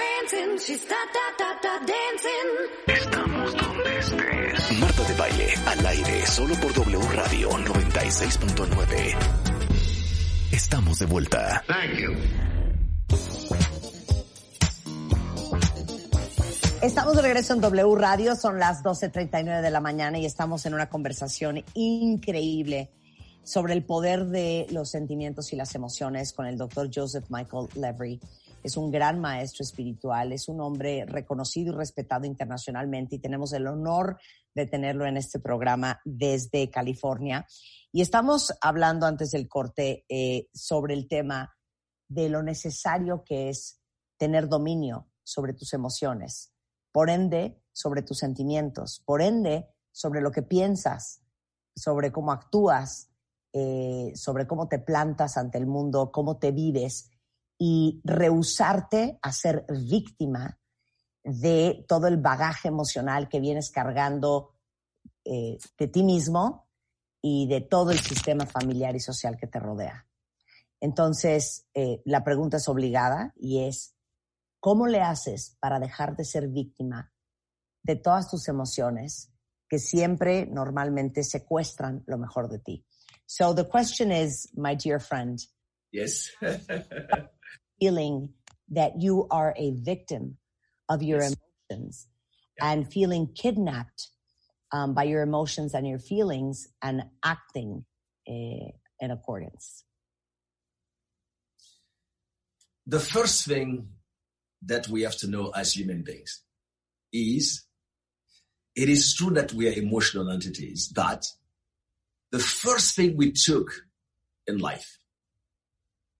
She's 0.57 0.85
dancing. 0.87 2.49
Estamos 2.87 3.55
donde 3.55 3.99
estés. 3.99 4.79
Marta 4.79 5.03
de 5.03 5.13
baile 5.13 5.53
al 5.65 5.85
aire 5.85 6.25
solo 6.25 6.55
por 6.55 6.73
W 6.73 6.99
Radio 7.13 7.49
96.9. 7.49 9.15
Estamos 10.51 10.99
de 10.99 11.05
vuelta. 11.05 11.63
Estamos 16.81 17.15
de 17.15 17.21
regreso 17.21 17.53
en 17.53 17.61
W 17.61 17.95
Radio, 17.95 18.35
son 18.35 18.59
las 18.59 18.83
12.39 18.83 19.61
de 19.61 19.69
la 19.69 19.79
mañana 19.79 20.17
y 20.17 20.25
estamos 20.25 20.65
en 20.65 20.73
una 20.73 20.89
conversación 20.89 21.63
increíble 21.75 22.89
sobre 23.43 23.73
el 23.73 23.83
poder 23.83 24.25
de 24.25 24.65
los 24.71 24.89
sentimientos 24.89 25.53
y 25.53 25.55
las 25.55 25.75
emociones 25.75 26.33
con 26.33 26.47
el 26.47 26.57
doctor 26.57 26.89
Joseph 26.93 27.25
Michael 27.29 27.67
Levry. 27.75 28.19
Es 28.63 28.77
un 28.77 28.91
gran 28.91 29.19
maestro 29.19 29.63
espiritual, 29.63 30.31
es 30.31 30.47
un 30.47 30.61
hombre 30.61 31.05
reconocido 31.05 31.73
y 31.73 31.77
respetado 31.77 32.25
internacionalmente 32.25 33.15
y 33.15 33.19
tenemos 33.19 33.53
el 33.53 33.67
honor 33.67 34.19
de 34.53 34.65
tenerlo 34.65 35.05
en 35.05 35.17
este 35.17 35.39
programa 35.39 35.99
desde 36.05 36.69
California. 36.69 37.45
Y 37.91 38.01
estamos 38.01 38.53
hablando 38.61 39.05
antes 39.05 39.31
del 39.31 39.47
corte 39.47 40.05
eh, 40.09 40.47
sobre 40.53 40.93
el 40.93 41.07
tema 41.07 41.55
de 42.07 42.29
lo 42.29 42.43
necesario 42.43 43.23
que 43.23 43.49
es 43.49 43.81
tener 44.17 44.47
dominio 44.47 45.09
sobre 45.23 45.53
tus 45.53 45.73
emociones, 45.73 46.53
por 46.91 47.09
ende 47.09 47.61
sobre 47.71 48.01
tus 48.01 48.19
sentimientos, 48.19 49.01
por 49.05 49.21
ende 49.21 49.69
sobre 49.91 50.21
lo 50.21 50.31
que 50.31 50.41
piensas, 50.41 51.21
sobre 51.75 52.11
cómo 52.11 52.31
actúas, 52.31 53.09
eh, 53.53 54.13
sobre 54.15 54.47
cómo 54.47 54.67
te 54.67 54.79
plantas 54.79 55.37
ante 55.37 55.57
el 55.57 55.67
mundo, 55.67 56.11
cómo 56.11 56.37
te 56.37 56.51
vives 56.51 57.10
y 57.63 58.01
rehusarte 58.03 59.19
a 59.21 59.31
ser 59.31 59.65
víctima 59.69 60.59
de 61.23 61.85
todo 61.87 62.07
el 62.07 62.17
bagaje 62.17 62.69
emocional 62.69 63.29
que 63.29 63.39
vienes 63.39 63.69
cargando 63.69 64.55
eh, 65.23 65.59
de 65.77 65.87
ti 65.87 66.01
mismo 66.01 66.67
y 67.21 67.47
de 67.47 67.61
todo 67.61 67.91
el 67.91 67.99
sistema 67.99 68.47
familiar 68.47 68.95
y 68.95 68.99
social 68.99 69.37
que 69.37 69.45
te 69.45 69.59
rodea. 69.59 70.07
Entonces, 70.79 71.67
eh, 71.75 72.01
la 72.03 72.23
pregunta 72.23 72.57
es 72.57 72.67
obligada 72.67 73.31
y 73.35 73.59
es, 73.67 73.95
¿cómo 74.59 74.87
le 74.87 75.01
haces 75.01 75.55
para 75.59 75.79
dejar 75.79 76.15
de 76.15 76.25
ser 76.25 76.47
víctima 76.47 77.13
de 77.83 77.95
todas 77.95 78.27
tus 78.27 78.47
emociones 78.47 79.31
que 79.69 79.77
siempre 79.77 80.47
normalmente 80.47 81.23
secuestran 81.23 82.03
lo 82.07 82.17
mejor 82.17 82.49
de 82.49 82.57
ti? 82.57 82.83
So 83.27 83.53
the 83.53 83.69
question 83.69 84.11
is, 84.11 84.51
my 84.55 84.75
dear 84.75 84.99
friend, 84.99 85.39
Yes. 85.91 86.31
feeling 87.81 88.29
that 88.69 89.01
you 89.01 89.27
are 89.31 89.53
a 89.57 89.71
victim 89.71 90.37
of 90.89 91.01
your 91.03 91.21
Yes. 91.21 91.35
emotions 91.69 92.07
and 92.61 92.91
feeling 92.91 93.27
kidnapped 93.33 94.09
um, 94.71 94.93
by 94.93 95.03
your 95.03 95.21
emotions 95.21 95.73
and 95.73 95.87
your 95.87 95.99
feelings 95.99 96.67
and 96.81 97.03
acting 97.23 97.85
uh, 98.29 98.69
in 98.99 99.11
accordance. 99.11 99.83
the 102.87 102.99
first 102.99 103.45
thing 103.45 103.87
that 104.65 104.87
we 104.87 105.03
have 105.03 105.15
to 105.17 105.27
know 105.27 105.49
as 105.55 105.73
human 105.73 106.03
beings 106.03 106.43
is 107.13 107.63
it 108.75 108.89
is 108.89 109.13
true 109.15 109.31
that 109.31 109.53
we 109.53 109.67
are 109.69 109.73
emotional 109.73 110.29
entities, 110.29 110.89
that 110.95 111.25
the 112.31 112.39
first 112.39 112.95
thing 112.95 113.17
we 113.17 113.31
took 113.31 113.71
in 114.47 114.57
life 114.57 114.97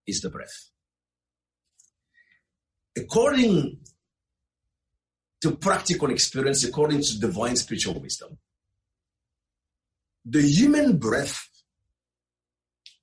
is 0.08 0.22
the 0.22 0.30
breath. 0.30 0.71
According 2.98 3.80
to 5.42 5.52
practical 5.56 6.12
experience, 6.12 6.64
according 6.64 7.02
to 7.02 7.20
divine 7.20 7.56
spiritual 7.56 8.00
wisdom, 8.00 8.38
the 10.26 10.42
human 10.42 10.98
breath 10.98 11.48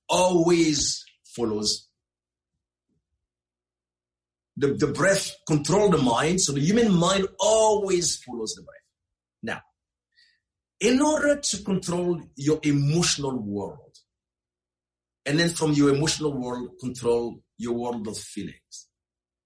always 0.07 1.03
follows 1.25 1.89
the, 4.59 4.73
the 4.73 4.87
breath 4.87 5.35
control 5.47 5.89
the 5.89 5.97
mind, 5.97 6.41
so 6.41 6.51
the 6.51 6.59
human 6.59 6.93
mind 6.93 7.25
always 7.39 8.17
follows 8.17 8.53
the 8.55 8.61
breath. 8.61 8.75
Now, 9.41 9.61
in 10.81 11.01
order 11.01 11.39
to 11.39 11.63
control 11.63 12.21
your 12.35 12.59
emotional 12.63 13.41
world, 13.41 13.95
and 15.25 15.39
then 15.39 15.49
from 15.49 15.71
your 15.71 15.95
emotional 15.95 16.33
world, 16.33 16.71
control 16.81 17.39
your 17.57 17.73
world 17.73 18.05
of 18.09 18.17
feelings, 18.17 18.88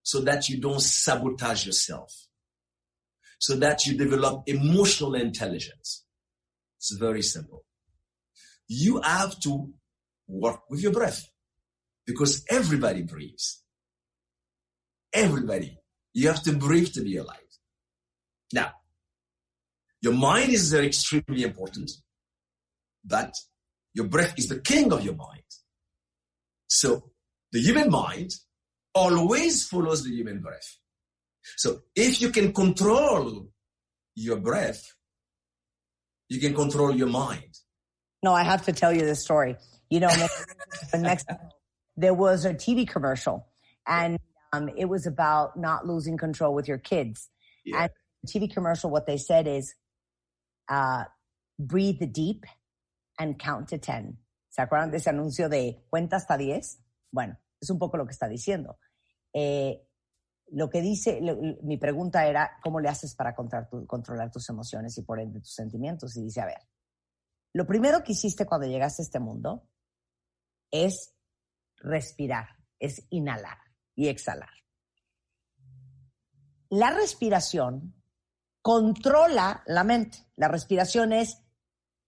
so 0.04 0.20
that 0.22 0.50
you 0.50 0.60
don't 0.60 0.82
sabotage 0.82 1.66
yourself, 1.66 2.14
so 3.40 3.56
that 3.56 3.86
you 3.86 3.98
develop 3.98 4.44
emotional 4.48 5.16
intelligence. 5.16 6.06
It's 6.78 6.92
very 6.92 7.22
simple. 7.22 7.66
You 8.68 9.02
have 9.02 9.40
to 9.42 9.72
work 10.28 10.62
with 10.70 10.82
your 10.82 10.92
breath 10.92 11.26
because 12.06 12.44
everybody 12.50 13.04
breathes. 13.04 13.64
Everybody. 15.14 15.78
You 16.14 16.28
have 16.28 16.44
to 16.44 16.54
breathe 16.54 16.94
to 16.94 17.02
be 17.02 17.18
alive. 17.18 17.38
Now, 18.52 18.72
your 20.02 20.14
mind 20.14 20.52
is 20.52 20.74
extremely 20.74 21.44
important, 21.44 21.90
but 23.06 23.34
your 23.94 24.08
breath 24.08 24.34
is 24.38 24.48
the 24.50 24.60
king 24.60 24.92
of 24.92 25.04
your 25.04 25.16
mind. 25.16 25.44
So 26.68 27.12
the 27.52 27.62
human 27.62 27.90
mind 27.90 28.32
always 28.94 29.66
follows 29.68 30.04
the 30.04 30.12
human 30.12 30.40
breath. 30.40 30.78
So 31.58 31.82
if 31.96 32.22
you 32.22 32.30
can 32.30 32.54
control 32.54 33.50
your 34.16 34.38
breath, 34.38 34.84
you 36.30 36.40
can 36.40 36.54
control 36.54 36.96
your 36.96 37.08
mind. 37.08 37.58
No, 38.22 38.34
I 38.34 38.44
have 38.44 38.66
to 38.66 38.74
tell 38.74 38.94
you 38.94 39.02
this 39.02 39.22
story. 39.22 39.58
You 39.90 40.00
know, 40.00 40.10
in 40.94 41.02
Mexico, 41.02 41.38
there 41.98 42.14
was 42.14 42.46
a 42.46 42.54
TV 42.54 42.88
commercial 42.88 43.48
and 43.86 44.18
um, 44.54 44.70
it 44.78 44.86
was 44.86 45.06
about 45.06 45.58
not 45.58 45.86
losing 45.86 46.18
control 46.18 46.54
with 46.54 46.68
your 46.68 46.78
kids. 46.78 47.30
Yeah. 47.66 47.84
And 47.84 47.92
the 48.24 48.40
TV 48.40 48.54
commercial, 48.54 48.90
what 48.90 49.06
they 49.06 49.18
said 49.18 49.48
is, 49.48 49.76
uh, 50.70 51.04
breathe 51.60 52.02
deep 52.12 52.46
and 53.20 53.38
count 53.38 53.70
to 53.70 53.78
10. 53.78 54.18
¿Se 54.50 54.62
acuerdan 54.62 54.92
de 54.92 54.98
ese 54.98 55.10
anuncio 55.10 55.50
de 55.50 55.84
cuenta 55.90 56.18
hasta 56.18 56.38
10? 56.38 56.78
Bueno, 57.12 57.36
es 57.64 57.70
un 57.70 57.80
poco 57.80 57.98
lo 57.98 58.06
que 58.06 58.12
está 58.12 58.28
diciendo. 58.28 58.78
Eh, 59.34 59.88
lo 60.52 60.70
que 60.70 60.82
dice, 60.82 61.20
mi 61.64 61.78
pregunta 61.78 62.28
era, 62.28 62.60
¿cómo 62.62 62.80
le 62.80 62.90
haces 62.90 63.16
para 63.16 63.34
controlar 63.34 64.30
tus 64.30 64.50
emociones 64.50 64.98
y 64.98 65.04
por 65.04 65.20
ende 65.20 65.40
tus 65.40 65.54
sentimientos? 65.54 66.16
Y 66.16 66.24
dice, 66.24 66.42
a 66.42 66.46
ver, 66.46 66.60
lo 67.54 67.66
primero 67.66 68.04
que 68.04 68.12
hiciste 68.12 68.46
cuando 68.46 68.68
llegaste 68.68 69.02
a 69.02 69.06
este 69.06 69.20
mundo 69.20 69.68
es 70.70 71.16
respirar, 71.78 72.50
es 72.80 73.06
inhalar 73.10 73.58
y 73.96 74.08
exhalar. 74.10 74.50
La 76.70 76.92
respiración 76.92 77.96
controla 78.62 79.64
la 79.68 79.84
mente. 79.84 80.26
La 80.36 80.48
respiración 80.48 81.14
es 81.14 81.44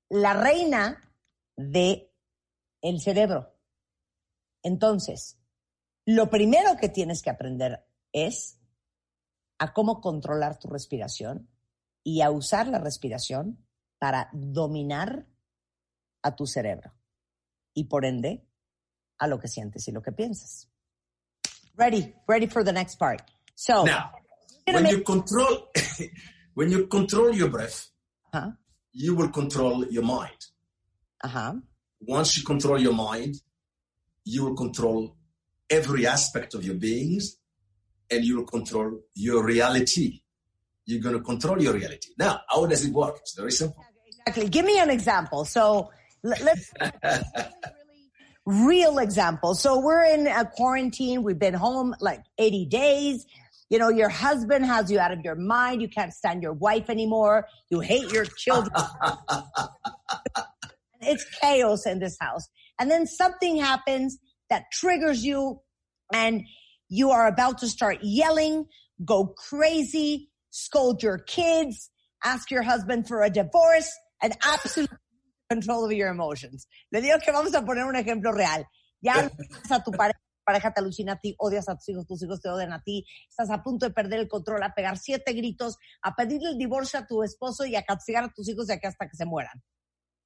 la 0.09 0.33
reina 0.33 1.13
de 1.55 2.11
el 2.81 2.99
cerebro. 3.01 3.55
Entonces, 4.63 5.37
lo 6.05 6.29
primero 6.29 6.75
que 6.77 6.89
tienes 6.89 7.21
que 7.21 7.29
aprender 7.29 7.85
es 8.11 8.59
a 9.59 9.73
cómo 9.73 10.01
controlar 10.01 10.59
tu 10.59 10.67
respiración 10.67 11.49
y 12.03 12.21
a 12.21 12.29
usar 12.31 12.67
la 12.67 12.79
respiración 12.79 13.65
para 13.99 14.29
dominar 14.33 15.27
a 16.21 16.35
tu 16.35 16.45
cerebro 16.45 16.93
y 17.73 17.85
por 17.85 18.05
ende 18.05 18.47
a 19.17 19.27
lo 19.27 19.39
que 19.39 19.47
sientes 19.47 19.87
y 19.87 19.91
lo 19.91 20.01
que 20.01 20.11
piensas. 20.11 20.69
Ready, 21.75 22.13
ready 22.27 22.47
for 22.47 22.63
the 22.63 22.71
next 22.73 22.97
part. 22.99 23.21
So, 23.55 23.85
Now, 23.85 24.11
when 24.67 24.83
make- 24.83 24.91
you 24.97 25.03
control, 25.03 25.69
when 26.53 26.69
you 26.69 26.87
control 26.87 27.33
your 27.35 27.49
breath, 27.49 27.87
ajá, 28.31 28.57
you 28.93 29.15
will 29.15 29.31
control 29.31 29.85
your 29.89 30.03
mind. 30.03 30.37
ajá, 31.23 31.61
Once 32.07 32.37
you 32.37 32.43
control 32.45 32.79
your 32.79 32.93
mind, 32.93 33.35
you 34.25 34.43
will 34.45 34.55
control 34.55 35.14
every 35.69 36.05
aspect 36.07 36.53
of 36.53 36.63
your 36.63 36.75
beings 36.75 37.37
and 38.11 38.23
you 38.23 38.37
will 38.37 38.45
control 38.45 38.99
your 39.15 39.43
reality. 39.43 40.21
You're 40.85 41.01
going 41.01 41.17
to 41.17 41.23
control 41.23 41.61
your 41.61 41.73
reality. 41.73 42.09
Now, 42.17 42.41
how 42.49 42.65
does 42.67 42.85
it 42.85 42.93
work? 42.93 43.17
It's 43.21 43.35
very 43.35 43.51
simple. 43.51 43.83
exactly. 44.07 44.49
Give 44.49 44.65
me 44.65 44.79
an 44.79 44.89
example. 44.89 45.45
So 45.45 45.89
let, 46.23 46.41
let's 46.41 46.71
real 48.45 48.99
example. 48.99 49.55
So 49.55 49.79
we're 49.79 50.05
in 50.05 50.27
a 50.27 50.45
quarantine. 50.45 51.23
We've 51.23 51.39
been 51.39 51.55
home 51.55 51.95
like 51.99 52.21
80 52.37 52.65
days. 52.67 53.25
You 53.69 53.79
know, 53.79 53.89
your 53.89 54.09
husband 54.09 54.65
has 54.65 54.91
you 54.91 54.99
out 54.99 55.11
of 55.11 55.21
your 55.21 55.33
mind. 55.33 55.81
You 55.81 55.89
can't 55.89 56.13
stand 56.13 56.43
your 56.43 56.53
wife 56.53 56.89
anymore. 56.89 57.47
You 57.71 57.79
hate 57.79 58.11
your 58.11 58.25
children. 58.25 58.71
it's 61.01 61.25
chaos 61.41 61.87
in 61.87 61.97
this 61.99 62.15
house. 62.19 62.47
And 62.79 62.91
then 62.91 63.07
something 63.07 63.57
happens 63.57 64.19
that 64.49 64.63
triggers 64.71 65.23
you 65.23 65.61
and 66.13 66.43
you 66.89 67.11
are 67.11 67.27
about 67.27 67.59
to 67.59 67.67
start 67.67 67.99
yelling, 68.01 68.65
go 69.03 69.33
crazy, 69.49 70.29
scold 70.51 71.01
your 71.01 71.17
kids, 71.17 71.89
ask 72.23 72.51
your 72.51 72.63
husband 72.63 73.07
for 73.07 73.23
a 73.23 73.29
divorce, 73.29 73.91
and 74.21 74.33
absolute 74.43 74.89
control 75.49 75.85
of 75.85 75.91
your 75.91 76.09
emotions. 76.09 76.67
Le 76.91 77.01
digo 77.01 77.19
que 77.21 77.31
vamos 77.31 77.53
a 77.53 77.61
poner 77.61 77.85
un 77.85 77.95
ejemplo 77.95 78.31
real. 78.33 78.65
Ya 79.01 79.29
a 79.69 79.83
tu 79.83 79.91
pareja, 79.91 80.13
tu 80.13 80.43
pareja 80.47 80.73
te 80.73 80.81
alucina 80.81 81.13
a 81.13 81.19
ti, 81.21 81.35
odias 81.37 81.67
a 81.69 81.75
tus 81.75 81.89
hijos, 81.89 82.07
tus 82.07 82.23
hijos 82.23 82.41
te 82.41 82.49
odian 82.49 82.73
a 82.73 82.81
ti, 82.81 83.05
estás 83.29 83.49
a 83.49 83.61
punto 83.61 83.85
de 83.85 83.93
perder 83.93 84.19
el 84.19 84.27
control, 84.27 84.63
a 84.63 84.73
pegar 84.73 84.97
siete 84.97 85.33
gritos, 85.33 85.77
a 86.01 86.15
pedirle 86.15 86.49
el 86.49 86.57
divorcio 86.57 86.99
a 86.99 87.05
tu 87.05 87.21
esposo 87.23 87.65
y 87.65 87.75
a 87.75 87.83
castigar 87.83 88.23
a 88.23 88.33
tus 88.33 88.47
hijos 88.49 88.67
de 88.67 88.75
aquí 88.75 88.87
hasta 88.87 89.07
que 89.07 89.15
se 89.15 89.25
mueran. 89.25 89.61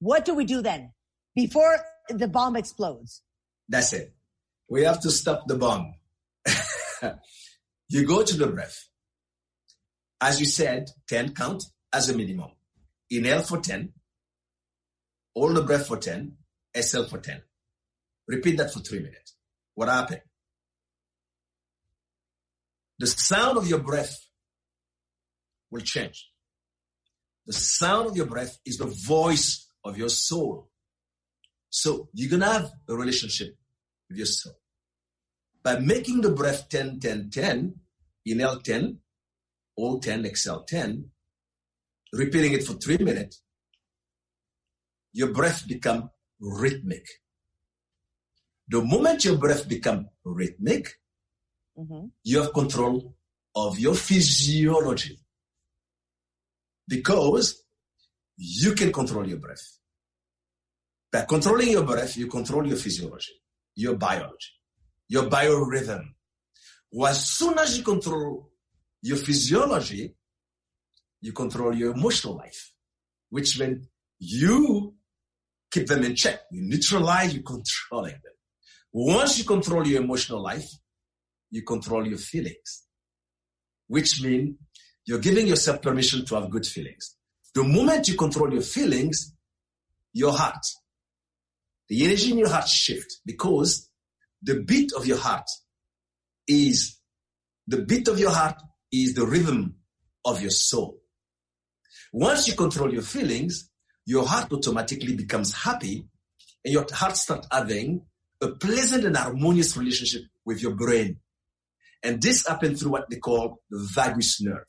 What 0.00 0.24
do 0.24 0.34
we 0.34 0.46
do 0.46 0.62
then? 0.62 0.94
Before 1.34 1.78
the 2.08 2.26
bomb 2.26 2.56
explodes. 2.56 3.22
That's 3.70 3.92
it. 3.92 4.12
We 4.68 4.82
have 4.82 5.00
to 5.00 5.10
stop 5.10 5.46
the 5.46 5.54
bomb. 5.54 5.94
you 7.88 8.04
go 8.04 8.24
to 8.24 8.36
the 8.36 8.48
breath. 8.48 8.88
As 10.20 10.40
you 10.40 10.46
said, 10.46 10.90
10 11.08 11.34
count 11.34 11.62
as 11.92 12.10
a 12.10 12.16
minimum. 12.16 12.50
Inhale 13.10 13.42
for 13.42 13.58
10. 13.58 13.92
Hold 15.36 15.56
the 15.56 15.62
breath 15.62 15.86
for 15.86 15.96
10. 15.96 16.36
Exhale 16.76 17.06
for 17.06 17.18
10. 17.18 17.42
Repeat 18.26 18.58
that 18.58 18.72
for 18.72 18.80
three 18.80 18.98
minutes. 18.98 19.36
What 19.74 19.88
happened? 19.88 20.22
The 22.98 23.06
sound 23.06 23.56
of 23.56 23.68
your 23.68 23.78
breath 23.78 24.18
will 25.70 25.80
change. 25.80 26.28
The 27.46 27.52
sound 27.52 28.08
of 28.08 28.16
your 28.16 28.26
breath 28.26 28.58
is 28.66 28.78
the 28.78 28.92
voice 29.06 29.68
of 29.84 29.96
your 29.96 30.08
soul. 30.08 30.70
So 31.70 32.08
you're 32.12 32.30
going 32.30 32.42
to 32.42 32.48
have 32.48 32.70
a 32.88 32.94
relationship 32.96 33.56
with 34.10 34.18
your 34.18 34.26
soul. 34.26 34.58
By 35.62 35.78
making 35.78 36.20
the 36.20 36.30
breath 36.30 36.68
10, 36.68 37.00
10, 37.00 37.30
10, 37.30 37.80
inhale 38.26 38.60
10, 38.60 38.98
hold 39.76 40.02
10, 40.02 40.26
exhale 40.26 40.64
10, 40.64 41.10
repeating 42.12 42.52
it 42.52 42.64
for 42.64 42.74
three 42.74 42.98
minutes, 42.98 43.42
your 45.12 45.32
breath 45.32 45.66
become 45.66 46.10
rhythmic. 46.40 47.06
The 48.68 48.82
moment 48.82 49.24
your 49.24 49.36
breath 49.36 49.68
become 49.68 50.10
rhythmic, 50.24 51.00
Mhm. 51.76 52.12
you 52.22 52.42
have 52.42 52.52
control 52.52 53.16
of 53.54 53.78
your 53.78 53.94
physiology. 53.94 55.18
Because 56.86 57.64
you 58.36 58.74
can 58.74 58.92
control 58.92 59.28
your 59.28 59.38
breath. 59.38 59.78
By 61.12 61.24
controlling 61.24 61.70
your 61.70 61.84
breath, 61.84 62.16
you 62.16 62.28
control 62.28 62.66
your 62.66 62.76
physiology, 62.76 63.40
your 63.74 63.96
biology, 63.96 64.50
your 65.08 65.24
biorhythm. 65.24 66.02
Well, 66.92 67.10
as 67.10 67.26
soon 67.26 67.58
as 67.58 67.76
you 67.78 67.84
control 67.84 68.50
your 69.02 69.16
physiology, 69.16 70.14
you 71.20 71.32
control 71.32 71.74
your 71.74 71.92
emotional 71.92 72.36
life, 72.36 72.72
which 73.28 73.58
means 73.58 73.86
you 74.18 74.94
keep 75.70 75.86
them 75.86 76.02
in 76.02 76.14
check. 76.14 76.40
You 76.50 76.62
neutralize, 76.62 77.34
you 77.34 77.42
controlling 77.42 78.12
them. 78.12 78.32
Once 78.92 79.38
you 79.38 79.44
control 79.44 79.86
your 79.86 80.02
emotional 80.02 80.42
life, 80.42 80.68
you 81.50 81.62
control 81.62 82.06
your 82.06 82.18
feelings, 82.18 82.84
which 83.86 84.22
means 84.22 84.56
you're 85.04 85.18
giving 85.20 85.46
yourself 85.46 85.82
permission 85.82 86.24
to 86.24 86.34
have 86.34 86.50
good 86.50 86.66
feelings. 86.66 87.16
The 87.54 87.64
moment 87.64 88.08
you 88.08 88.16
control 88.16 88.52
your 88.52 88.62
feelings, 88.62 89.34
your 90.12 90.32
heart, 90.32 90.64
the 91.90 92.04
energy 92.04 92.30
in 92.30 92.38
your 92.38 92.48
heart 92.48 92.68
shift 92.68 93.16
because 93.26 93.90
the 94.42 94.62
beat 94.62 94.92
of 94.92 95.06
your 95.06 95.18
heart 95.18 95.46
is, 96.46 96.98
the 97.66 97.82
beat 97.82 98.06
of 98.06 98.18
your 98.18 98.30
heart 98.30 98.54
is 98.92 99.14
the 99.14 99.26
rhythm 99.26 99.74
of 100.24 100.40
your 100.40 100.52
soul. 100.52 101.00
Once 102.12 102.46
you 102.46 102.54
control 102.54 102.92
your 102.92 103.02
feelings, 103.02 103.68
your 104.06 104.24
heart 104.24 104.52
automatically 104.52 105.16
becomes 105.16 105.52
happy 105.52 106.06
and 106.64 106.72
your 106.72 106.86
heart 106.92 107.16
starts 107.16 107.48
having 107.50 108.02
a 108.40 108.48
pleasant 108.48 109.04
and 109.04 109.16
harmonious 109.16 109.76
relationship 109.76 110.22
with 110.44 110.62
your 110.62 110.76
brain. 110.76 111.18
And 112.04 112.22
this 112.22 112.46
happens 112.46 112.80
through 112.80 112.92
what 112.92 113.10
they 113.10 113.18
call 113.18 113.60
the 113.68 113.88
vagus 113.94 114.40
nerve. 114.40 114.64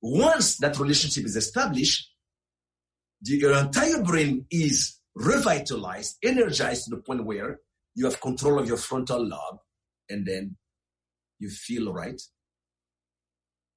Once 0.00 0.56
that 0.58 0.78
relationship 0.78 1.24
is 1.24 1.36
established, 1.36 2.12
the, 3.22 3.36
your 3.38 3.54
entire 3.54 4.02
brain 4.02 4.46
is 4.50 5.00
revitalized, 5.16 6.18
energized 6.22 6.84
to 6.84 6.90
the 6.90 7.02
point 7.02 7.24
where 7.24 7.58
you 7.94 8.04
have 8.04 8.20
control 8.20 8.58
of 8.58 8.68
your 8.68 8.76
frontal 8.76 9.26
lobe 9.26 9.58
and 10.10 10.26
then 10.26 10.56
you 11.38 11.48
feel 11.48 11.92
right. 11.92 12.20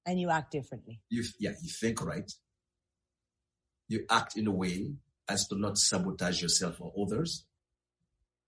And 0.06 0.20
you 0.20 0.30
act 0.30 0.52
differently. 0.52 1.00
You, 1.08 1.24
yeah, 1.38 1.52
you 1.62 1.70
think 1.70 2.04
right. 2.04 2.30
You 3.88 4.04
act 4.10 4.36
in 4.36 4.46
a 4.46 4.52
way 4.52 4.92
as 5.28 5.48
to 5.48 5.58
not 5.58 5.78
sabotage 5.78 6.42
yourself 6.42 6.80
or 6.80 6.92
others. 7.00 7.46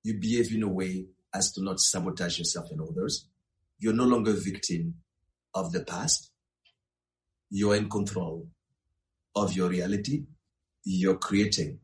You 0.04 0.18
behave 0.18 0.54
in 0.54 0.62
a 0.62 0.68
way 0.68 1.06
as 1.34 1.52
to 1.52 1.62
not 1.62 1.80
sabotage 1.80 2.38
yourself 2.38 2.70
and 2.70 2.80
others. 2.80 3.28
You're 3.78 3.94
no 3.94 4.04
longer 4.04 4.32
a 4.32 4.34
victim 4.34 4.96
of 5.54 5.72
the 5.72 5.84
past. 5.84 6.30
You're 7.50 7.76
in 7.76 7.88
control 7.88 8.48
of 9.34 9.54
your 9.54 9.68
reality. 9.68 10.24
You're 10.84 11.18
creating 11.18 11.78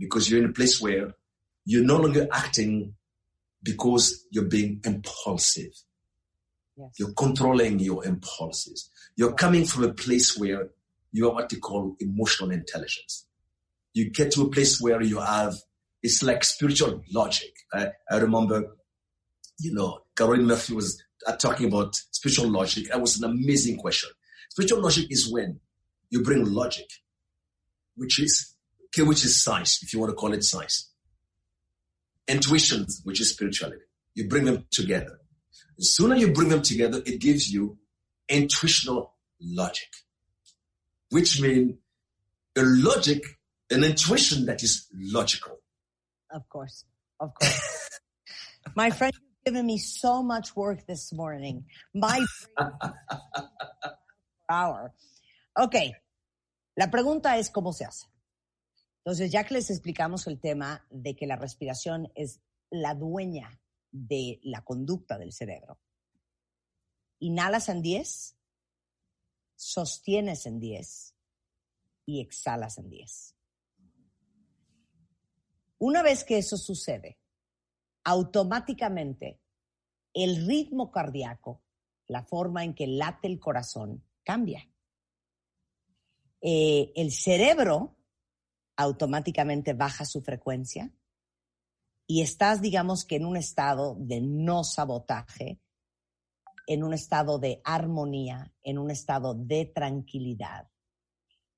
because 0.00 0.28
you're 0.28 0.42
in 0.42 0.50
a 0.50 0.52
place 0.52 0.80
where 0.80 1.14
you're 1.64 1.84
no 1.84 1.98
longer 1.98 2.26
acting 2.32 2.94
because 3.62 4.26
you're 4.30 4.46
being 4.46 4.80
impulsive. 4.84 5.72
Yes. 6.76 6.90
You're 6.98 7.12
controlling 7.12 7.78
your 7.78 8.04
impulses. 8.06 8.90
You're 9.14 9.34
coming 9.34 9.66
from 9.66 9.84
a 9.84 9.92
place 9.92 10.38
where 10.38 10.70
you 11.12 11.28
are 11.28 11.34
what 11.34 11.50
they 11.50 11.58
call 11.58 11.96
emotional 12.00 12.50
intelligence. 12.50 13.26
You 13.92 14.10
get 14.10 14.32
to 14.32 14.42
a 14.42 14.50
place 14.50 14.80
where 14.80 15.02
you 15.02 15.20
have, 15.20 15.54
it's 16.02 16.22
like 16.22 16.42
spiritual 16.44 17.02
logic. 17.12 17.52
I, 17.72 17.88
I 18.10 18.16
remember, 18.16 18.76
you 19.58 19.74
know, 19.74 20.00
Caroline 20.16 20.46
Murphy 20.46 20.74
was 20.74 21.02
uh, 21.26 21.36
talking 21.36 21.66
about 21.66 21.96
spiritual 21.96 22.48
logic. 22.48 22.88
That 22.88 23.00
was 23.00 23.20
an 23.20 23.30
amazing 23.30 23.76
question. 23.76 24.10
Spiritual 24.48 24.80
logic 24.80 25.08
is 25.10 25.30
when 25.30 25.60
you 26.08 26.22
bring 26.22 26.44
logic, 26.46 26.88
which 27.96 28.18
is, 28.20 28.54
okay, 28.90 29.06
which 29.06 29.24
is 29.24 29.42
science, 29.42 29.82
if 29.82 29.92
you 29.92 30.00
want 30.00 30.10
to 30.10 30.16
call 30.16 30.32
it 30.32 30.44
science. 30.44 30.90
Intuition, 32.28 32.86
which 33.04 33.20
is 33.20 33.30
spirituality. 33.30 33.82
You 34.14 34.28
bring 34.28 34.44
them 34.44 34.66
together. 34.70 35.20
The 35.78 35.84
sooner 35.84 36.16
you 36.16 36.32
bring 36.32 36.48
them 36.48 36.62
together, 36.62 37.02
it 37.04 37.20
gives 37.20 37.52
you 37.52 37.78
intuitional 38.28 39.14
logic, 39.40 39.88
which 41.10 41.40
means 41.40 41.74
a 42.56 42.62
logic, 42.62 43.22
an 43.70 43.84
intuition 43.84 44.46
that 44.46 44.62
is 44.62 44.86
logical. 44.94 45.60
Of 46.30 46.48
course. 46.48 46.84
Of 47.18 47.32
course. 47.34 48.00
My 48.76 48.90
friend, 48.90 49.12
you've 49.14 49.54
given 49.54 49.66
me 49.66 49.78
so 49.78 50.22
much 50.22 50.54
work 50.54 50.86
this 50.86 51.12
morning. 51.12 51.64
My 51.94 52.24
hour. 54.50 54.92
Ok. 55.58 55.92
La 56.76 56.86
pregunta 56.90 57.38
es 57.38 57.50
cómo 57.50 57.72
se 57.72 57.84
hace. 57.84 58.06
Entonces, 59.04 59.32
ya 59.32 59.44
que 59.44 59.54
les 59.54 59.70
explicamos 59.70 60.26
el 60.26 60.38
tema 60.38 60.86
de 60.90 61.16
que 61.16 61.26
la 61.26 61.36
respiración 61.36 62.12
es 62.14 62.40
la 62.70 62.94
dueña 62.94 63.60
de 63.90 64.40
la 64.42 64.62
conducta 64.62 65.18
del 65.18 65.32
cerebro. 65.32 65.80
Inhalas 67.18 67.68
en 67.68 67.82
10, 67.82 68.36
sostienes 69.56 70.46
en 70.46 70.60
10 70.60 71.14
y 72.06 72.20
exhalas 72.20 72.78
en 72.78 72.90
10. 72.90 73.34
Una 75.78 76.02
vez 76.02 76.24
que 76.24 76.38
eso 76.38 76.58
sucede, 76.58 77.18
automáticamente 78.04 79.40
el 80.12 80.46
ritmo 80.46 80.90
cardíaco, 80.90 81.62
la 82.06 82.22
forma 82.22 82.64
en 82.64 82.74
que 82.74 82.86
late 82.86 83.28
el 83.28 83.38
corazón, 83.38 84.04
cambia. 84.24 84.68
Eh, 86.42 86.92
el 86.96 87.12
cerebro 87.12 87.96
automáticamente 88.80 89.74
baja 89.74 90.04
su 90.04 90.22
frecuencia 90.22 90.90
y 92.06 92.22
estás, 92.22 92.60
digamos 92.60 93.04
que 93.04 93.16
en 93.16 93.26
un 93.26 93.36
estado 93.36 93.94
de 93.98 94.20
no 94.20 94.64
sabotaje, 94.64 95.60
en 96.66 96.82
un 96.82 96.92
estado 96.92 97.38
de 97.38 97.60
armonía, 97.62 98.52
en 98.62 98.78
un 98.78 98.90
estado 98.90 99.34
de 99.34 99.66
tranquilidad, 99.66 100.68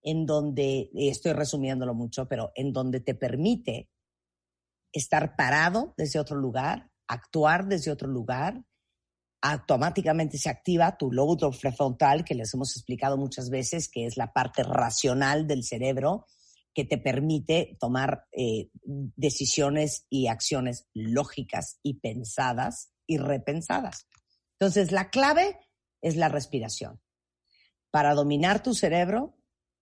en 0.03 0.27
donde, 0.27 0.91
estoy 0.95 1.33
resumiéndolo 1.33 1.95
mucho, 1.95 2.27
pero 2.29 2.51
en 2.55 2.73
donde 2.73 3.01
te 3.01 3.15
permite 3.15 3.89
estar 4.93 5.37
parado 5.37 5.95
desde 5.97 6.19
otro 6.19 6.37
lugar, 6.37 6.91
actuar 7.07 7.67
desde 7.67 7.91
otro 7.93 8.09
lugar, 8.09 8.63
automáticamente 9.41 10.39
se 10.39 10.51
activa 10.51 10.99
tu 10.99 11.11
lóbulo 11.11 11.51
prefrontal, 11.53 12.25
que 12.25 12.35
les 12.35 12.53
hemos 12.53 12.77
explicado 12.77 13.17
muchas 13.17 13.49
veces, 13.49 13.89
que 13.89 14.07
es 14.07 14.17
la 14.17 14.33
parte 14.33 14.65
racional 14.65 15.47
del 15.47 15.65
cerebro, 15.65 16.27
que 16.75 16.85
te 16.85 16.99
permite 16.99 17.77
tomar 17.79 18.27
eh, 18.33 18.71
decisiones 18.83 20.07
y 20.09 20.29
acciones 20.29 20.87
lógicas 20.95 21.79
y 21.83 22.01
pensadas 22.01 22.93
y 23.07 23.19
repensadas. 23.19 24.09
Entonces, 24.59 24.93
la 24.93 25.11
clave 25.11 25.59
es 26.01 26.17
la 26.17 26.29
respiración. 26.29 27.01
Para 27.91 28.15
dominar 28.15 28.63
tu 28.63 28.75
cerebro, 28.75 29.37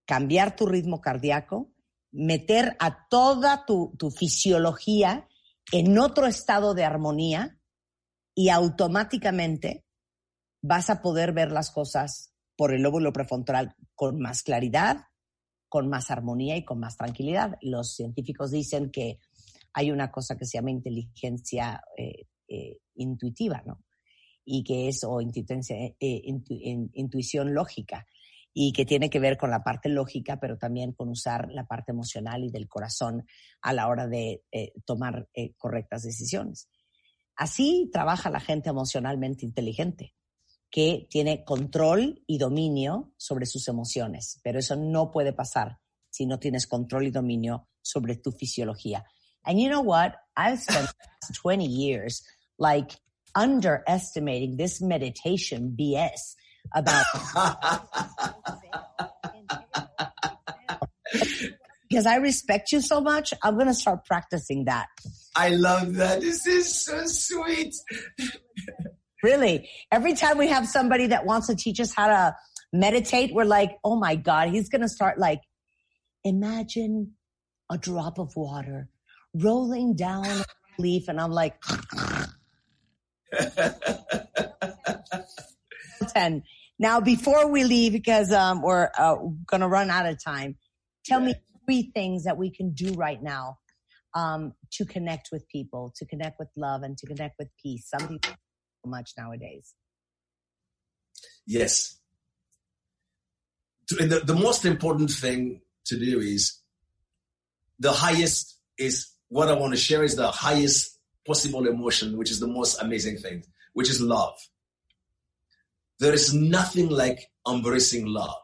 cambiar 0.05 0.57
tu 0.57 0.66
ritmo 0.66 1.00
cardíaco, 1.00 1.72
meter 2.11 2.76
a 2.81 3.07
toda 3.09 3.64
tu, 3.66 3.94
tu 3.98 4.11
fisiología 4.11 5.29
en 5.72 5.98
otro 5.98 6.26
estado 6.26 6.74
de 6.74 6.85
armonía 6.85 7.61
y 8.35 8.48
automáticamente 8.48 9.85
vas 10.62 10.90
a 10.90 11.03
poder 11.03 11.33
ver 11.33 11.53
las 11.53 11.70
cosas 11.70 12.35
por 12.57 12.74
el 12.74 12.83
lóbulo 12.83 13.12
prefrontal 13.12 13.74
con 13.94 14.18
más 14.18 14.42
claridad, 14.42 15.07
con 15.71 15.89
más 15.89 16.11
armonía 16.11 16.57
y 16.57 16.65
con 16.65 16.81
más 16.81 16.97
tranquilidad. 16.97 17.57
Los 17.63 17.95
científicos 17.95 18.51
dicen 18.51 18.91
que 18.91 19.21
hay 19.73 19.93
una 19.93 20.11
cosa 20.11 20.37
que 20.37 20.45
se 20.45 20.59
llama 20.59 20.73
inteligencia 20.73 21.81
eh, 21.97 22.27
eh, 22.49 22.79
intuitiva, 22.97 23.63
¿no? 23.65 23.85
Y 24.45 24.65
que 24.65 24.89
es, 24.89 25.05
o 25.05 25.21
eh, 25.21 26.23
intuición 26.93 27.55
lógica, 27.55 28.05
y 28.53 28.73
que 28.73 28.85
tiene 28.85 29.09
que 29.09 29.21
ver 29.21 29.39
con 29.39 29.51
la 29.51 29.63
parte 29.63 29.89
lógica, 29.89 30.41
pero 30.41 30.59
también 30.59 30.93
con 30.93 31.09
usar 31.09 31.49
la 31.53 31.67
parte 31.67 31.93
emocional 31.93 32.43
y 32.43 32.51
del 32.51 32.67
corazón 32.67 33.25
a 33.63 33.73
la 33.73 33.87
hora 33.87 34.09
de 34.09 34.43
tomar 34.85 35.29
correctas 35.57 36.03
decisiones. 36.03 36.69
Así 37.37 37.89
trabaja 37.93 38.29
la 38.29 38.41
gente 38.41 38.71
emocionalmente 38.71 39.47
inteligente 39.47 40.15
que 40.71 41.09
tiene 41.11 41.45
control 41.45 42.23
y 42.27 42.39
dominio 42.39 43.13
sobre 43.17 43.47
sus 43.47 43.67
emociones, 43.69 44.39
pero 44.43 44.59
eso 44.59 44.77
no 44.77 45.11
puede 45.11 45.33
pasar 45.33 45.79
si 46.11 46.27
no 46.27 46.39
tienes 46.39 46.67
control 46.67 47.07
y 47.07 47.11
dominio 47.11 47.69
sobre 47.83 48.17
tu 48.17 48.33
fisiología. 48.33 49.05
And 49.45 49.59
you 49.59 49.69
know 49.69 49.81
what? 49.81 50.17
I've 50.37 50.61
spent 50.61 50.91
20 51.35 51.65
years 51.67 52.23
like 52.59 52.93
underestimating 53.35 54.57
this 54.57 54.81
meditation 54.81 55.75
BS 55.77 56.37
about 56.75 57.05
because 61.89 62.07
I 62.07 62.17
respect 62.17 62.71
you 62.71 62.81
so 62.81 63.01
much, 63.01 63.35
I'm 63.43 63.55
going 63.55 63.67
to 63.67 63.75
start 63.75 64.05
practicing 64.05 64.67
that. 64.67 64.87
I 65.35 65.49
love 65.51 65.95
that. 65.95 66.21
This 66.21 66.47
is 66.47 66.85
so 66.85 67.07
sweet. 67.07 67.75
Really. 69.23 69.69
Every 69.93 70.15
time 70.15 70.39
we 70.39 70.49
have 70.49 70.67
somebody 70.67 71.09
that 71.09 71.27
wants 71.27 71.49
to 71.49 71.55
teach 71.55 71.79
us 71.81 71.93
how 71.95 72.09
to 72.09 72.35
meditate, 72.73 73.35
we're 73.35 73.45
like, 73.45 73.77
oh 73.85 73.97
my 73.97 74.17
God, 74.17 74.49
he's 74.49 74.69
going 74.69 74.83
to 74.83 74.89
start 74.89 75.19
like, 75.19 75.41
imagine 76.25 77.13
a 77.71 77.79
drop 77.79 78.19
of 78.19 78.35
water 78.37 78.89
rolling 79.35 79.95
down 79.95 80.27
a 80.27 80.45
leaf. 80.79 81.09
And 81.09 81.21
I'm 81.21 81.31
like, 81.31 81.57
10. 86.15 86.43
Now, 86.79 87.01
before 87.01 87.51
we 87.51 87.65
leave, 87.65 87.93
because 87.93 88.33
um, 88.33 88.63
we're 88.63 88.91
uh, 88.99 89.17
going 89.47 89.61
to 89.61 89.69
run 89.69 89.91
out 89.91 90.07
of 90.07 90.23
time, 90.23 90.57
tell 91.05 91.21
me 91.21 91.35
three 91.67 91.91
things 91.95 92.25
that 92.25 92.39
we 92.39 92.51
can 92.51 92.73
do 92.73 92.95
right 92.95 93.23
now 93.23 93.59
um, 94.15 94.55
to 94.73 94.85
connect 94.85 95.29
with 95.31 95.47
people, 95.49 95.93
to 95.97 96.07
connect 96.07 96.39
with 96.39 96.49
love, 96.57 96.83
and 96.83 96.97
to 96.99 97.07
connect 97.07 97.35
with 97.39 97.49
peace. 97.63 97.89
Some 97.89 98.09
people 98.09 98.33
much 98.87 99.12
nowadays. 99.16 99.75
Yes. 101.47 101.99
The, 103.88 104.23
the 104.25 104.35
most 104.35 104.64
important 104.64 105.11
thing 105.11 105.62
to 105.87 105.99
do 105.99 106.21
is 106.21 106.59
the 107.79 107.93
highest 107.93 108.59
is 108.79 109.09
what 109.29 109.49
I 109.49 109.55
want 109.55 109.73
to 109.73 109.79
share 109.79 110.05
is 110.05 110.16
the 110.16 110.31
highest 110.31 110.99
possible 111.27 111.66
emotion, 111.66 112.16
which 112.16 112.31
is 112.31 112.40
the 112.40 112.47
most 112.47 112.81
amazing 112.81 113.16
thing, 113.19 113.45
which 113.73 113.90
is 113.90 114.01
love. 114.01 114.38
There 115.99 116.12
is 116.12 116.33
nothing 116.33 116.88
like 116.88 117.31
embracing 117.49 118.07
love 118.07 118.35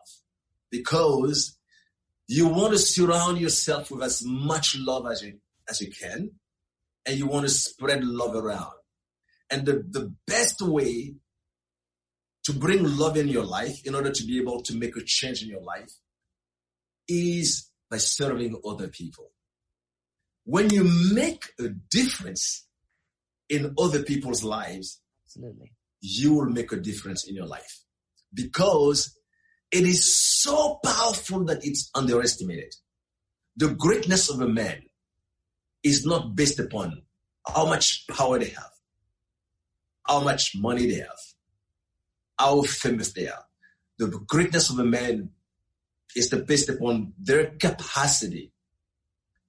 because 0.70 1.58
you 2.28 2.48
want 2.48 2.72
to 2.72 2.78
surround 2.78 3.38
yourself 3.38 3.90
with 3.90 4.02
as 4.02 4.22
much 4.24 4.76
love 4.78 5.06
as 5.10 5.22
you, 5.22 5.38
as 5.68 5.80
you 5.80 5.90
can 5.90 6.32
and 7.06 7.16
you 7.16 7.26
want 7.26 7.44
to 7.46 7.50
spread 7.50 8.04
love 8.04 8.34
around. 8.34 8.75
And 9.50 9.64
the, 9.64 9.84
the 9.88 10.12
best 10.26 10.60
way 10.60 11.14
to 12.44 12.52
bring 12.52 12.84
love 12.84 13.16
in 13.16 13.28
your 13.28 13.44
life 13.44 13.84
in 13.84 13.94
order 13.94 14.10
to 14.10 14.24
be 14.24 14.38
able 14.38 14.62
to 14.62 14.76
make 14.76 14.96
a 14.96 15.02
change 15.04 15.42
in 15.42 15.48
your 15.48 15.62
life 15.62 15.90
is 17.08 17.70
by 17.90 17.98
serving 17.98 18.60
other 18.64 18.88
people. 18.88 19.32
When 20.44 20.70
you 20.70 20.84
make 21.12 21.52
a 21.58 21.70
difference 21.90 22.66
in 23.48 23.74
other 23.78 24.02
people's 24.02 24.44
lives, 24.44 25.00
absolutely, 25.24 25.72
you 26.00 26.34
will 26.34 26.50
make 26.50 26.70
a 26.70 26.76
difference 26.76 27.26
in 27.26 27.34
your 27.34 27.46
life 27.46 27.80
because 28.32 29.18
it 29.72 29.82
is 29.84 30.16
so 30.16 30.78
powerful 30.84 31.44
that 31.46 31.64
it's 31.64 31.90
underestimated. 31.96 32.74
The 33.56 33.74
greatness 33.74 34.30
of 34.30 34.40
a 34.40 34.48
man 34.48 34.82
is 35.82 36.06
not 36.06 36.36
based 36.36 36.60
upon 36.60 37.02
how 37.44 37.66
much 37.66 38.06
power 38.08 38.38
they 38.38 38.50
have 38.50 38.75
how 40.08 40.20
much 40.22 40.52
money 40.56 40.86
they 40.86 41.00
have, 41.00 41.18
how 42.38 42.62
famous 42.62 43.12
they 43.12 43.28
are. 43.28 43.44
The 43.98 44.08
greatness 44.26 44.70
of 44.70 44.78
a 44.78 44.84
man 44.84 45.30
is 46.14 46.28
based 46.28 46.68
upon 46.68 47.12
their 47.18 47.46
capacity 47.58 48.52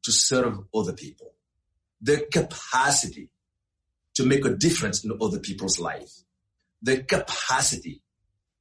to 0.03 0.11
serve 0.11 0.59
other 0.73 0.93
people, 0.93 1.33
their 2.01 2.21
capacity 2.31 3.29
to 4.15 4.25
make 4.25 4.45
a 4.45 4.55
difference 4.55 5.03
in 5.03 5.17
other 5.21 5.39
people's 5.39 5.79
life. 5.79 6.23
their 6.81 7.03
capacity 7.03 8.01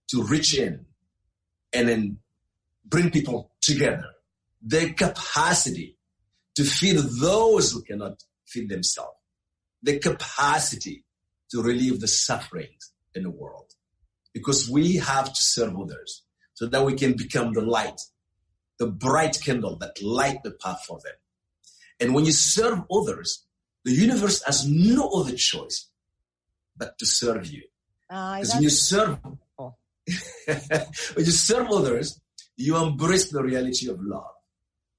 to 0.08 0.22
reach 0.22 0.58
in 0.58 0.86
and 1.72 1.88
then 1.88 2.18
bring 2.84 3.10
people 3.10 3.50
together, 3.60 4.06
their 4.62 4.92
capacity 4.92 5.96
to 6.54 6.64
feed 6.64 6.96
those 6.96 7.72
who 7.72 7.82
cannot 7.82 8.22
feed 8.46 8.68
themselves, 8.68 9.16
the 9.82 9.98
capacity 9.98 11.04
to 11.50 11.62
relieve 11.62 12.00
the 12.00 12.08
sufferings 12.08 12.92
in 13.14 13.22
the 13.22 13.30
world. 13.30 13.72
Because 14.32 14.68
we 14.68 14.96
have 14.96 15.32
to 15.32 15.42
serve 15.42 15.78
others 15.78 16.22
so 16.54 16.66
that 16.66 16.84
we 16.84 16.94
can 16.94 17.16
become 17.16 17.52
the 17.52 17.62
light, 17.62 18.00
the 18.78 18.86
bright 18.86 19.38
candle 19.42 19.76
that 19.78 20.02
light 20.02 20.42
the 20.42 20.50
path 20.50 20.82
for 20.86 20.98
them. 21.04 21.14
And 22.00 22.14
when 22.14 22.24
you 22.26 22.32
serve 22.32 22.80
others, 22.92 23.44
the 23.84 23.92
universe 23.92 24.42
has 24.44 24.68
no 24.68 25.08
other 25.08 25.34
choice 25.36 25.88
but 26.76 26.98
to 26.98 27.06
serve 27.06 27.46
you. 27.46 27.62
Because 28.08 28.54
when 28.54 28.62
you 28.62 28.70
serve, 28.70 29.18
Oh. 29.58 29.74
when 30.46 31.24
you 31.24 31.32
serve 31.32 31.68
others, 31.70 32.20
you 32.56 32.76
embrace 32.76 33.30
the 33.30 33.42
reality 33.42 33.88
of 33.88 34.00
love. 34.00 34.30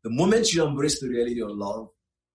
The 0.04 0.10
moment 0.10 0.52
you 0.54 0.66
embrace 0.66 1.00
the 1.00 1.10
reality 1.10 1.42
of 1.42 1.52
love, 1.52 1.90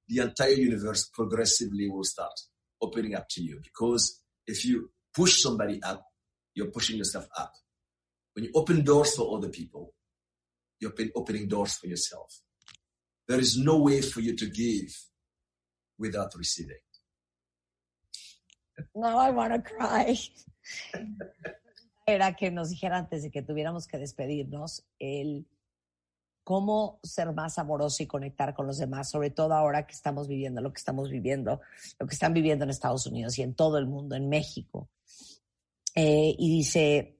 the 0.08 0.22
entire 0.22 0.50
universe 0.50 1.08
progressively 1.12 1.88
will 1.88 2.04
start 2.04 2.38
opening 2.83 3.14
up 3.14 3.28
to 3.30 3.43
you. 3.43 3.61
Because 3.62 4.20
if 4.47 4.64
you 4.64 4.91
push 5.14 5.43
somebody 5.43 5.80
up, 5.83 6.05
you're 6.55 6.70
pushing 6.70 6.97
yourself 6.97 7.26
up. 7.39 7.53
When 8.35 8.45
you 8.45 8.51
open 8.55 8.85
doors 8.85 9.14
for 9.14 9.37
other 9.37 9.49
people, 9.49 9.95
you're 10.80 10.93
open- 10.93 11.12
opening 11.14 11.49
doors 11.49 11.74
for 11.74 11.87
yourself. 11.87 12.43
There 13.28 13.39
is 13.39 13.57
no 13.57 13.78
way 13.78 14.03
for 14.03 14.20
you 14.20 14.37
to 14.37 14.47
give 14.51 14.93
without 15.99 16.35
receiving. 16.37 16.80
No, 18.95 19.18
I 19.18 19.30
wanna 19.30 19.62
cry. 19.62 20.18
Era 22.07 22.35
que 22.35 22.51
nos 22.51 22.70
dijera 22.70 22.99
antes 22.99 23.22
de 23.22 23.30
que 23.30 23.43
tuviéramos 23.43 23.87
que 23.87 23.99
despedirnos 23.99 24.85
el 24.99 25.47
cómo 26.45 26.99
ser 27.03 27.32
más 27.32 27.59
amoroso 27.59 28.03
y 28.03 28.07
conectar 28.07 28.55
con 28.55 28.66
los 28.66 28.78
demás, 28.78 29.11
sobre 29.11 29.30
todo 29.30 29.55
ahora 29.55 29.86
que 29.86 29.93
estamos 29.93 30.28
viviendo 30.28 30.61
lo 30.61 30.72
que 30.72 30.78
estamos 30.78 31.11
viviendo, 31.11 31.61
lo 31.99 32.07
que 32.07 32.14
están 32.14 32.34
viviendo 32.34 32.64
en 32.64 32.70
Estados 32.70 33.07
Unidos 33.07 33.38
y 33.38 33.43
en 33.43 33.55
todo 33.55 33.78
el 33.78 33.86
mundo, 33.86 34.16
en 34.16 34.28
México. 34.28 34.88
Eh, 35.95 36.34
y 36.38 36.51
dice, 36.51 37.18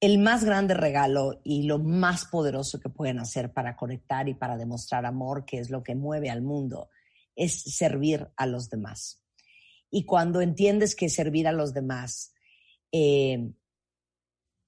el 0.00 0.18
más 0.18 0.44
grande 0.44 0.74
regalo 0.74 1.40
y 1.44 1.64
lo 1.64 1.78
más 1.78 2.24
poderoso 2.24 2.80
que 2.80 2.88
pueden 2.88 3.18
hacer 3.18 3.52
para 3.52 3.76
conectar 3.76 4.28
y 4.28 4.34
para 4.34 4.56
demostrar 4.56 5.04
amor, 5.06 5.44
que 5.44 5.58
es 5.58 5.70
lo 5.70 5.82
que 5.82 5.94
mueve 5.94 6.30
al 6.30 6.42
mundo, 6.42 6.90
es 7.36 7.62
servir 7.62 8.28
a 8.36 8.46
los 8.46 8.70
demás. 8.70 9.22
Y 9.90 10.04
cuando 10.04 10.40
entiendes 10.40 10.94
que 10.94 11.08
servir 11.08 11.46
a 11.46 11.52
los 11.52 11.74
demás 11.74 12.32
eh, 12.92 13.52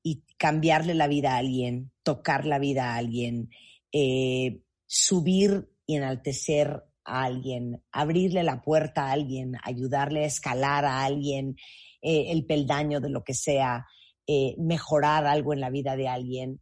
y 0.06 0.22
cambiarle 0.36 0.94
la 0.94 1.08
vida 1.08 1.34
a 1.34 1.38
alguien, 1.38 1.90
tocar 2.02 2.44
la 2.44 2.58
vida 2.58 2.92
a 2.92 2.96
alguien, 2.96 3.48
eh, 3.90 4.60
subir 4.86 5.70
y 5.86 5.96
enaltecer 5.96 6.84
a 7.04 7.24
alguien, 7.24 7.82
abrirle 7.90 8.42
la 8.42 8.60
puerta 8.60 9.06
a 9.06 9.12
alguien, 9.12 9.54
ayudarle 9.62 10.24
a 10.24 10.26
escalar 10.26 10.84
a 10.84 11.04
alguien, 11.04 11.56
eh, 12.02 12.26
el 12.32 12.44
peldaño 12.44 13.00
de 13.00 13.08
lo 13.08 13.24
que 13.24 13.32
sea, 13.32 13.86
eh, 14.26 14.54
mejorar 14.58 15.26
algo 15.26 15.54
en 15.54 15.60
la 15.60 15.70
vida 15.70 15.96
de 15.96 16.08
alguien, 16.08 16.60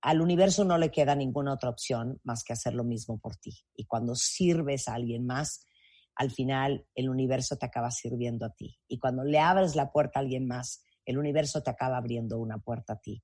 al 0.00 0.20
universo 0.20 0.64
no 0.64 0.78
le 0.78 0.90
queda 0.90 1.14
ninguna 1.14 1.52
otra 1.52 1.70
opción 1.70 2.20
más 2.22 2.44
que 2.44 2.52
hacer 2.52 2.74
lo 2.74 2.84
mismo 2.84 3.18
por 3.18 3.36
ti. 3.36 3.52
Y 3.74 3.84
cuando 3.84 4.14
sirves 4.14 4.88
a 4.88 4.94
alguien 4.94 5.26
más, 5.26 5.66
al 6.14 6.30
final 6.30 6.86
el 6.94 7.08
universo 7.08 7.56
te 7.56 7.66
acaba 7.66 7.90
sirviendo 7.90 8.46
a 8.46 8.50
ti. 8.50 8.78
Y 8.88 8.98
cuando 8.98 9.24
le 9.24 9.40
abres 9.40 9.74
la 9.76 9.90
puerta 9.90 10.18
a 10.18 10.22
alguien 10.22 10.46
más, 10.46 10.84
el 11.04 11.18
universo 11.18 11.62
te 11.62 11.70
acaba 11.70 11.96
abriendo 11.96 12.38
una 12.38 12.58
puerta 12.58 12.94
a 12.94 13.00
ti. 13.00 13.22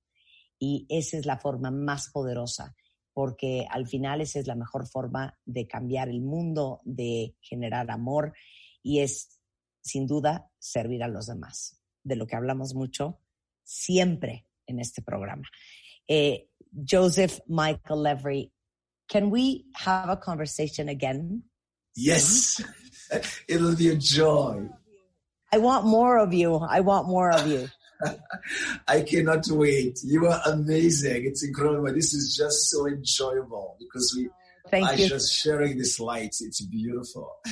Y 0.59 0.87
esa 0.89 1.16
es 1.16 1.26
la 1.26 1.39
forma 1.39 1.70
más 1.70 2.11
poderosa, 2.11 2.76
porque 3.12 3.66
al 3.70 3.87
final 3.87 4.20
esa 4.20 4.39
es 4.39 4.47
la 4.47 4.55
mejor 4.55 4.87
forma 4.87 5.39
de 5.45 5.66
cambiar 5.66 6.09
el 6.09 6.20
mundo, 6.20 6.81
de 6.85 7.37
generar 7.41 7.91
amor 7.91 8.35
y 8.83 9.01
es, 9.01 9.41
sin 9.83 10.07
duda, 10.07 10.51
servir 10.59 11.03
a 11.03 11.09
los 11.09 11.26
demás, 11.26 11.81
de 12.03 12.16
lo 12.16 12.26
que 12.26 12.37
hablamos 12.37 12.74
mucho 12.74 13.20
siempre 13.62 14.47
en 14.66 14.81
este 14.81 15.03
programa. 15.03 15.49
Eh, 16.07 16.51
Joseph 16.89 17.41
Michael 17.47 18.03
Levery, 18.03 18.53
can 19.09 19.31
we 19.31 19.66
have 19.74 20.11
a 20.11 20.16
conversation 20.16 20.89
again? 20.89 21.45
Yes, 21.95 22.62
it'll 23.49 23.76
be 23.76 23.89
a 23.89 23.97
joy. 23.97 24.68
I 25.53 25.59
want 25.59 25.85
more 25.85 26.19
of 26.19 26.33
you. 26.33 26.57
I 26.57 26.81
want 26.81 27.09
more 27.09 27.31
of 27.31 27.47
you. 27.47 27.69
I 28.89 29.03
cannot 29.03 29.47
wait. 29.49 29.99
You 30.05 30.27
are 30.27 30.41
amazing. 30.47 31.27
It's 31.27 31.45
incredible. 31.45 31.93
This 31.93 32.15
is 32.15 32.37
just 32.37 32.71
so 32.71 32.87
enjoyable 32.87 33.77
because 33.79 34.15
we 34.17 34.29
Thank 34.71 34.89
are 34.89 34.95
you. 34.95 35.09
just 35.09 35.35
sharing 35.35 35.77
this 35.77 35.99
light. 35.99 36.37
It's 36.41 36.61
beautiful. 36.63 37.37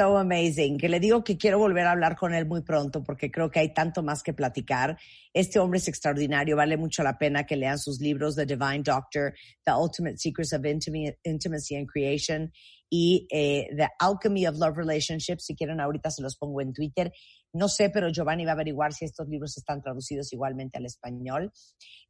So 0.00 0.16
amazing. 0.16 0.78
Que 0.78 0.88
le 0.88 0.98
digo 0.98 1.22
que 1.22 1.36
quiero 1.36 1.58
volver 1.58 1.86
a 1.86 1.92
hablar 1.92 2.16
con 2.16 2.34
él 2.34 2.44
muy 2.44 2.62
pronto 2.62 3.04
porque 3.04 3.30
creo 3.30 3.50
que 3.52 3.60
hay 3.60 3.72
tanto 3.72 4.02
más 4.02 4.24
que 4.24 4.32
platicar. 4.32 4.98
Este 5.32 5.60
hombre 5.60 5.78
es 5.78 5.86
extraordinario. 5.86 6.56
Vale 6.56 6.76
mucho 6.76 7.04
la 7.04 7.18
pena 7.18 7.44
que 7.44 7.56
lean 7.56 7.78
sus 7.78 8.00
libros 8.00 8.34
The 8.34 8.46
Divine 8.46 8.82
Doctor, 8.82 9.32
The 9.64 9.72
Ultimate 9.72 10.16
Secrets 10.18 10.52
of 10.54 10.64
Intimacy 10.64 11.76
and 11.76 11.86
Creation 11.86 12.50
y 12.94 13.26
eh, 13.30 13.68
The 13.74 13.88
Alchemy 13.98 14.46
of 14.46 14.58
Love 14.58 14.76
Relationships. 14.76 15.46
Si 15.46 15.56
quieren, 15.56 15.80
ahorita 15.80 16.10
se 16.10 16.20
los 16.20 16.36
pongo 16.36 16.60
en 16.60 16.74
Twitter. 16.74 17.10
No 17.54 17.66
sé, 17.68 17.88
pero 17.88 18.10
Giovanni 18.10 18.44
va 18.44 18.50
a 18.50 18.54
averiguar 18.54 18.92
si 18.92 19.06
estos 19.06 19.26
libros 19.28 19.56
están 19.56 19.80
traducidos 19.80 20.30
igualmente 20.34 20.76
al 20.76 20.84
español. 20.84 21.50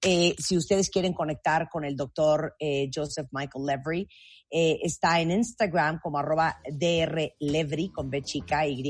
Eh, 0.02 0.34
si 0.38 0.56
ustedes 0.56 0.90
quieren 0.90 1.12
conectar 1.12 1.68
con 1.70 1.84
el 1.84 1.94
doctor 1.94 2.56
eh, 2.58 2.90
Joseph 2.92 3.28
Michael 3.30 3.64
Levery, 3.64 4.08
eh, 4.50 4.80
está 4.82 5.20
en 5.20 5.30
Instagram 5.30 6.00
como 6.02 6.18
arroba 6.18 6.58
DR 6.68 7.32
Levery 7.38 7.90
con 7.90 8.10
B 8.10 8.22
chica 8.22 8.66
Y, 8.66 8.82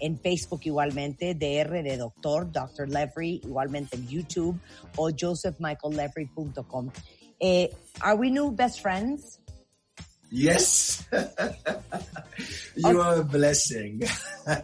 en 0.00 0.18
Facebook 0.18 0.62
igualmente, 0.64 1.36
DR 1.36 1.84
de 1.84 1.96
doctor, 1.98 2.50
Dr. 2.50 2.88
Levery, 2.88 3.42
igualmente 3.44 3.94
en 3.94 4.08
YouTube 4.08 4.60
o 4.96 5.10
josephmichaellevery.com. 5.16 6.90
Eh, 7.38 7.70
are 8.00 8.18
we 8.18 8.28
new 8.28 8.50
best 8.50 8.80
friends? 8.80 9.41
Yes. 10.32 11.04
you 12.76 13.00
are 13.00 13.20
a 13.20 13.24
blessing. 13.24 14.02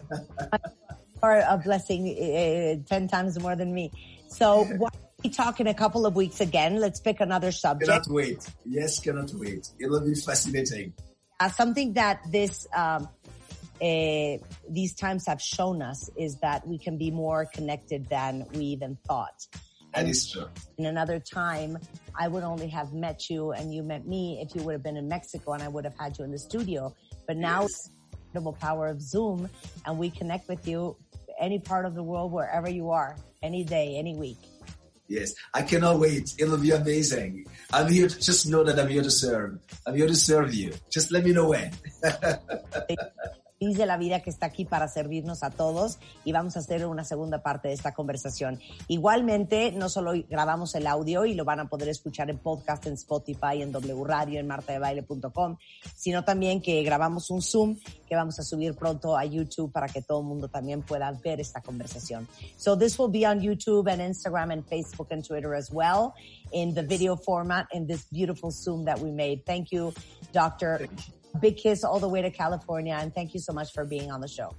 Or 1.21 1.35
a 1.35 1.57
blessing 1.61 2.07
uh, 2.15 2.87
10 2.87 3.07
times 3.09 3.37
more 3.37 3.53
than 3.53 3.73
me. 3.73 3.91
So 4.29 4.63
why 4.77 4.87
don't 4.87 5.21
we 5.21 5.29
talk 5.29 5.59
in 5.59 5.67
a 5.67 5.73
couple 5.73 6.05
of 6.05 6.15
weeks 6.15 6.39
again? 6.39 6.79
Let's 6.79 7.01
pick 7.01 7.19
another 7.19 7.51
subject. 7.51 7.91
cannot 7.91 8.07
wait. 8.07 8.49
Yes, 8.65 9.01
cannot 9.01 9.33
wait. 9.33 9.67
It'll 9.81 9.99
be 9.99 10.15
fascinating. 10.15 10.93
uh, 11.41 11.49
something 11.49 11.91
that 11.93 12.21
this 12.31 12.67
um, 12.73 13.09
uh, 13.81 14.37
these 14.69 14.93
times 14.95 15.25
have 15.27 15.41
shown 15.41 15.81
us 15.81 16.09
is 16.17 16.37
that 16.37 16.65
we 16.67 16.77
can 16.77 16.97
be 16.97 17.11
more 17.11 17.45
connected 17.53 18.07
than 18.09 18.45
we 18.53 18.65
even 18.65 18.97
thought. 19.07 19.45
That 19.93 20.07
is 20.07 20.31
true. 20.31 20.47
In 20.77 20.85
another 20.85 21.19
time, 21.19 21.77
I 22.17 22.27
would 22.27 22.43
only 22.43 22.67
have 22.67 22.93
met 22.93 23.29
you 23.29 23.51
and 23.51 23.73
you 23.73 23.81
met 23.83 24.05
me 24.07 24.39
if 24.41 24.55
you 24.55 24.61
would 24.63 24.73
have 24.73 24.83
been 24.83 24.97
in 24.97 25.07
Mexico 25.07 25.53
and 25.53 25.63
I 25.63 25.67
would 25.67 25.83
have 25.83 25.95
had 25.99 26.17
you 26.17 26.25
in 26.25 26.31
the 26.31 26.39
studio. 26.39 26.95
But 27.27 27.37
now, 27.37 27.61
Yes. 27.61 27.89
the 28.11 28.17
incredible 28.27 28.53
power 28.53 28.87
of 28.87 29.01
Zoom 29.01 29.49
and 29.85 29.97
we 29.97 30.09
connect 30.11 30.47
with 30.47 30.67
you 30.67 30.95
any 31.39 31.57
part 31.57 31.85
of 31.85 31.95
the 31.95 32.03
world, 32.03 32.31
wherever 32.31 32.69
you 32.69 32.91
are, 32.91 33.15
any 33.41 33.63
day, 33.63 33.95
any 33.97 34.15
week. 34.15 34.37
Yes, 35.07 35.33
I 35.55 35.63
cannot 35.63 35.99
wait. 35.99 36.35
It'll 36.37 36.57
be 36.57 36.69
amazing. 36.69 37.45
I'm 37.73 37.91
here 37.91 38.07
to 38.07 38.19
just 38.19 38.47
know 38.47 38.63
that 38.63 38.77
I'm 38.77 38.89
here 38.89 39.01
to 39.01 39.09
serve. 39.09 39.57
I'm 39.87 39.95
here 39.95 40.05
to 40.05 40.15
serve 40.15 40.53
you. 40.53 40.71
Just 40.91 41.11
let 41.11 41.23
me 41.25 41.31
know 41.33 41.49
when. 41.49 41.71
feliz 43.59 43.77
de 43.77 43.85
la 43.85 43.97
vida 43.97 44.21
que 44.21 44.29
está 44.29 44.45
aquí 44.45 44.63
para 44.63 44.87
servirnos 44.87 45.43
a 45.43 45.49
todos 45.49 45.99
y 46.23 46.31
vamos 46.31 46.55
a 46.55 46.59
hacer 46.59 46.85
una 46.85 47.03
segunda 47.03 47.43
parte 47.43 47.67
de 47.67 47.73
esta 47.73 47.93
conversación. 47.93 48.59
Igualmente, 48.87 49.73
no 49.73 49.89
solo 49.89 50.13
grabamos 50.29 50.73
el 50.75 50.87
audio 50.87 51.25
y 51.25 51.33
lo 51.33 51.43
van 51.43 51.59
a 51.59 51.69
poder 51.69 51.89
escuchar 51.89 52.29
en 52.29 52.37
podcast, 52.37 52.85
en 52.87 52.93
Spotify, 52.93 53.61
en 53.61 53.71
W 53.71 54.03
Radio, 54.05 54.39
en 54.39 54.47
martadebaile.com, 54.47 55.57
sino 55.95 56.23
también 56.23 56.61
que 56.61 56.81
grabamos 56.83 57.29
un 57.29 57.41
Zoom 57.41 57.77
que 58.07 58.15
vamos 58.15 58.39
a 58.39 58.43
subir 58.43 58.75
pronto 58.75 59.17
a 59.17 59.25
YouTube 59.25 59.71
para 59.71 59.87
que 59.87 60.01
todo 60.01 60.21
el 60.21 60.25
mundo 60.25 60.47
también 60.47 60.81
pueda 60.81 61.11
ver 61.11 61.41
esta 61.41 61.61
conversación. 61.61 62.27
So 62.57 62.77
this 62.77 62.97
will 62.97 63.11
be 63.11 63.27
on 63.27 63.41
YouTube 63.41 63.91
and 63.91 64.01
Instagram 64.01 64.53
and 64.53 64.65
Facebook 64.65 65.11
and 65.11 65.25
Twitter 65.25 65.53
as 65.53 65.69
well 65.71 66.13
in 66.53 66.73
the 66.73 66.83
video 66.83 67.17
format 67.17 67.67
in 67.73 67.87
this 67.87 68.05
beautiful 68.09 68.51
Zoom 68.51 68.85
that 68.85 68.99
we 68.99 69.11
made. 69.11 69.45
Thank 69.45 69.71
you, 69.71 69.93
Doctor. 70.31 70.87
Big 71.39 71.57
kiss 71.57 71.83
all 71.83 71.99
the 71.99 72.09
way 72.09 72.21
to 72.21 72.31
California, 72.31 72.97
and 72.99 73.13
thank 73.13 73.33
you 73.33 73.39
so 73.39 73.53
much 73.53 73.71
for 73.73 73.85
being 73.85 74.11
on 74.11 74.21
the 74.21 74.27
show. 74.27 74.55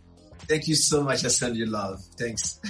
Thank 0.48 0.66
you 0.68 0.74
so 0.74 1.02
much. 1.02 1.24
I 1.24 1.28
send 1.28 1.56
you 1.56 1.66
love. 1.66 2.00
Thanks. 2.16 2.60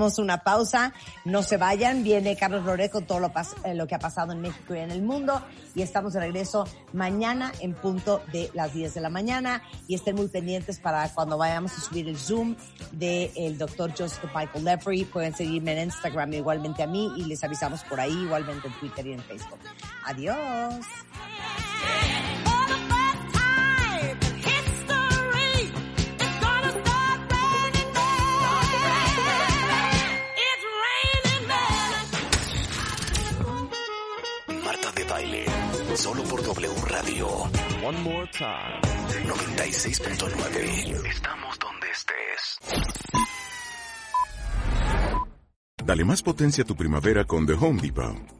Hacemos 0.00 0.18
una 0.18 0.38
pausa, 0.38 0.94
no 1.26 1.42
se 1.42 1.58
vayan, 1.58 2.02
viene 2.02 2.34
Carlos 2.34 2.64
Lore 2.64 2.88
con 2.88 3.04
todo 3.04 3.20
lo, 3.20 3.32
eh, 3.64 3.74
lo 3.74 3.86
que 3.86 3.94
ha 3.94 3.98
pasado 3.98 4.32
en 4.32 4.40
México 4.40 4.74
y 4.74 4.78
en 4.78 4.90
el 4.90 5.02
mundo 5.02 5.42
y 5.74 5.82
estamos 5.82 6.14
de 6.14 6.20
regreso 6.20 6.66
mañana 6.94 7.52
en 7.60 7.74
punto 7.74 8.22
de 8.32 8.50
las 8.54 8.72
10 8.72 8.94
de 8.94 9.00
la 9.02 9.10
mañana 9.10 9.62
y 9.88 9.94
estén 9.94 10.16
muy 10.16 10.28
pendientes 10.28 10.78
para 10.78 11.06
cuando 11.10 11.36
vayamos 11.36 11.76
a 11.76 11.82
subir 11.82 12.08
el 12.08 12.16
Zoom 12.16 12.56
del 12.92 13.58
doctor 13.58 13.90
Joseph 13.90 14.24
Michael 14.34 14.64
Lefrey. 14.64 15.04
Pueden 15.04 15.34
seguirme 15.34 15.72
en 15.72 15.88
Instagram 15.88 16.32
igualmente 16.32 16.82
a 16.82 16.86
mí 16.86 17.12
y 17.18 17.24
les 17.24 17.44
avisamos 17.44 17.82
por 17.84 18.00
ahí, 18.00 18.22
igualmente 18.22 18.68
en 18.68 18.74
Twitter 18.80 19.06
y 19.06 19.12
en 19.12 19.20
Facebook. 19.20 19.60
Adiós. 20.06 20.86
Marta 34.64 34.92
de 34.92 35.04
baile 35.04 35.44
solo 35.96 36.22
por 36.24 36.42
W 36.42 36.74
Radio. 36.86 37.26
One 37.82 37.98
more 38.02 38.28
time. 38.32 38.80
96.9. 39.26 41.06
Estamos 41.06 41.58
donde 41.58 41.90
estés. 41.90 42.58
Dale 45.84 46.04
más 46.04 46.22
potencia 46.22 46.64
a 46.64 46.66
tu 46.66 46.76
primavera 46.76 47.24
con 47.24 47.46
The 47.46 47.54
Home 47.54 47.82
Depot. 47.82 48.39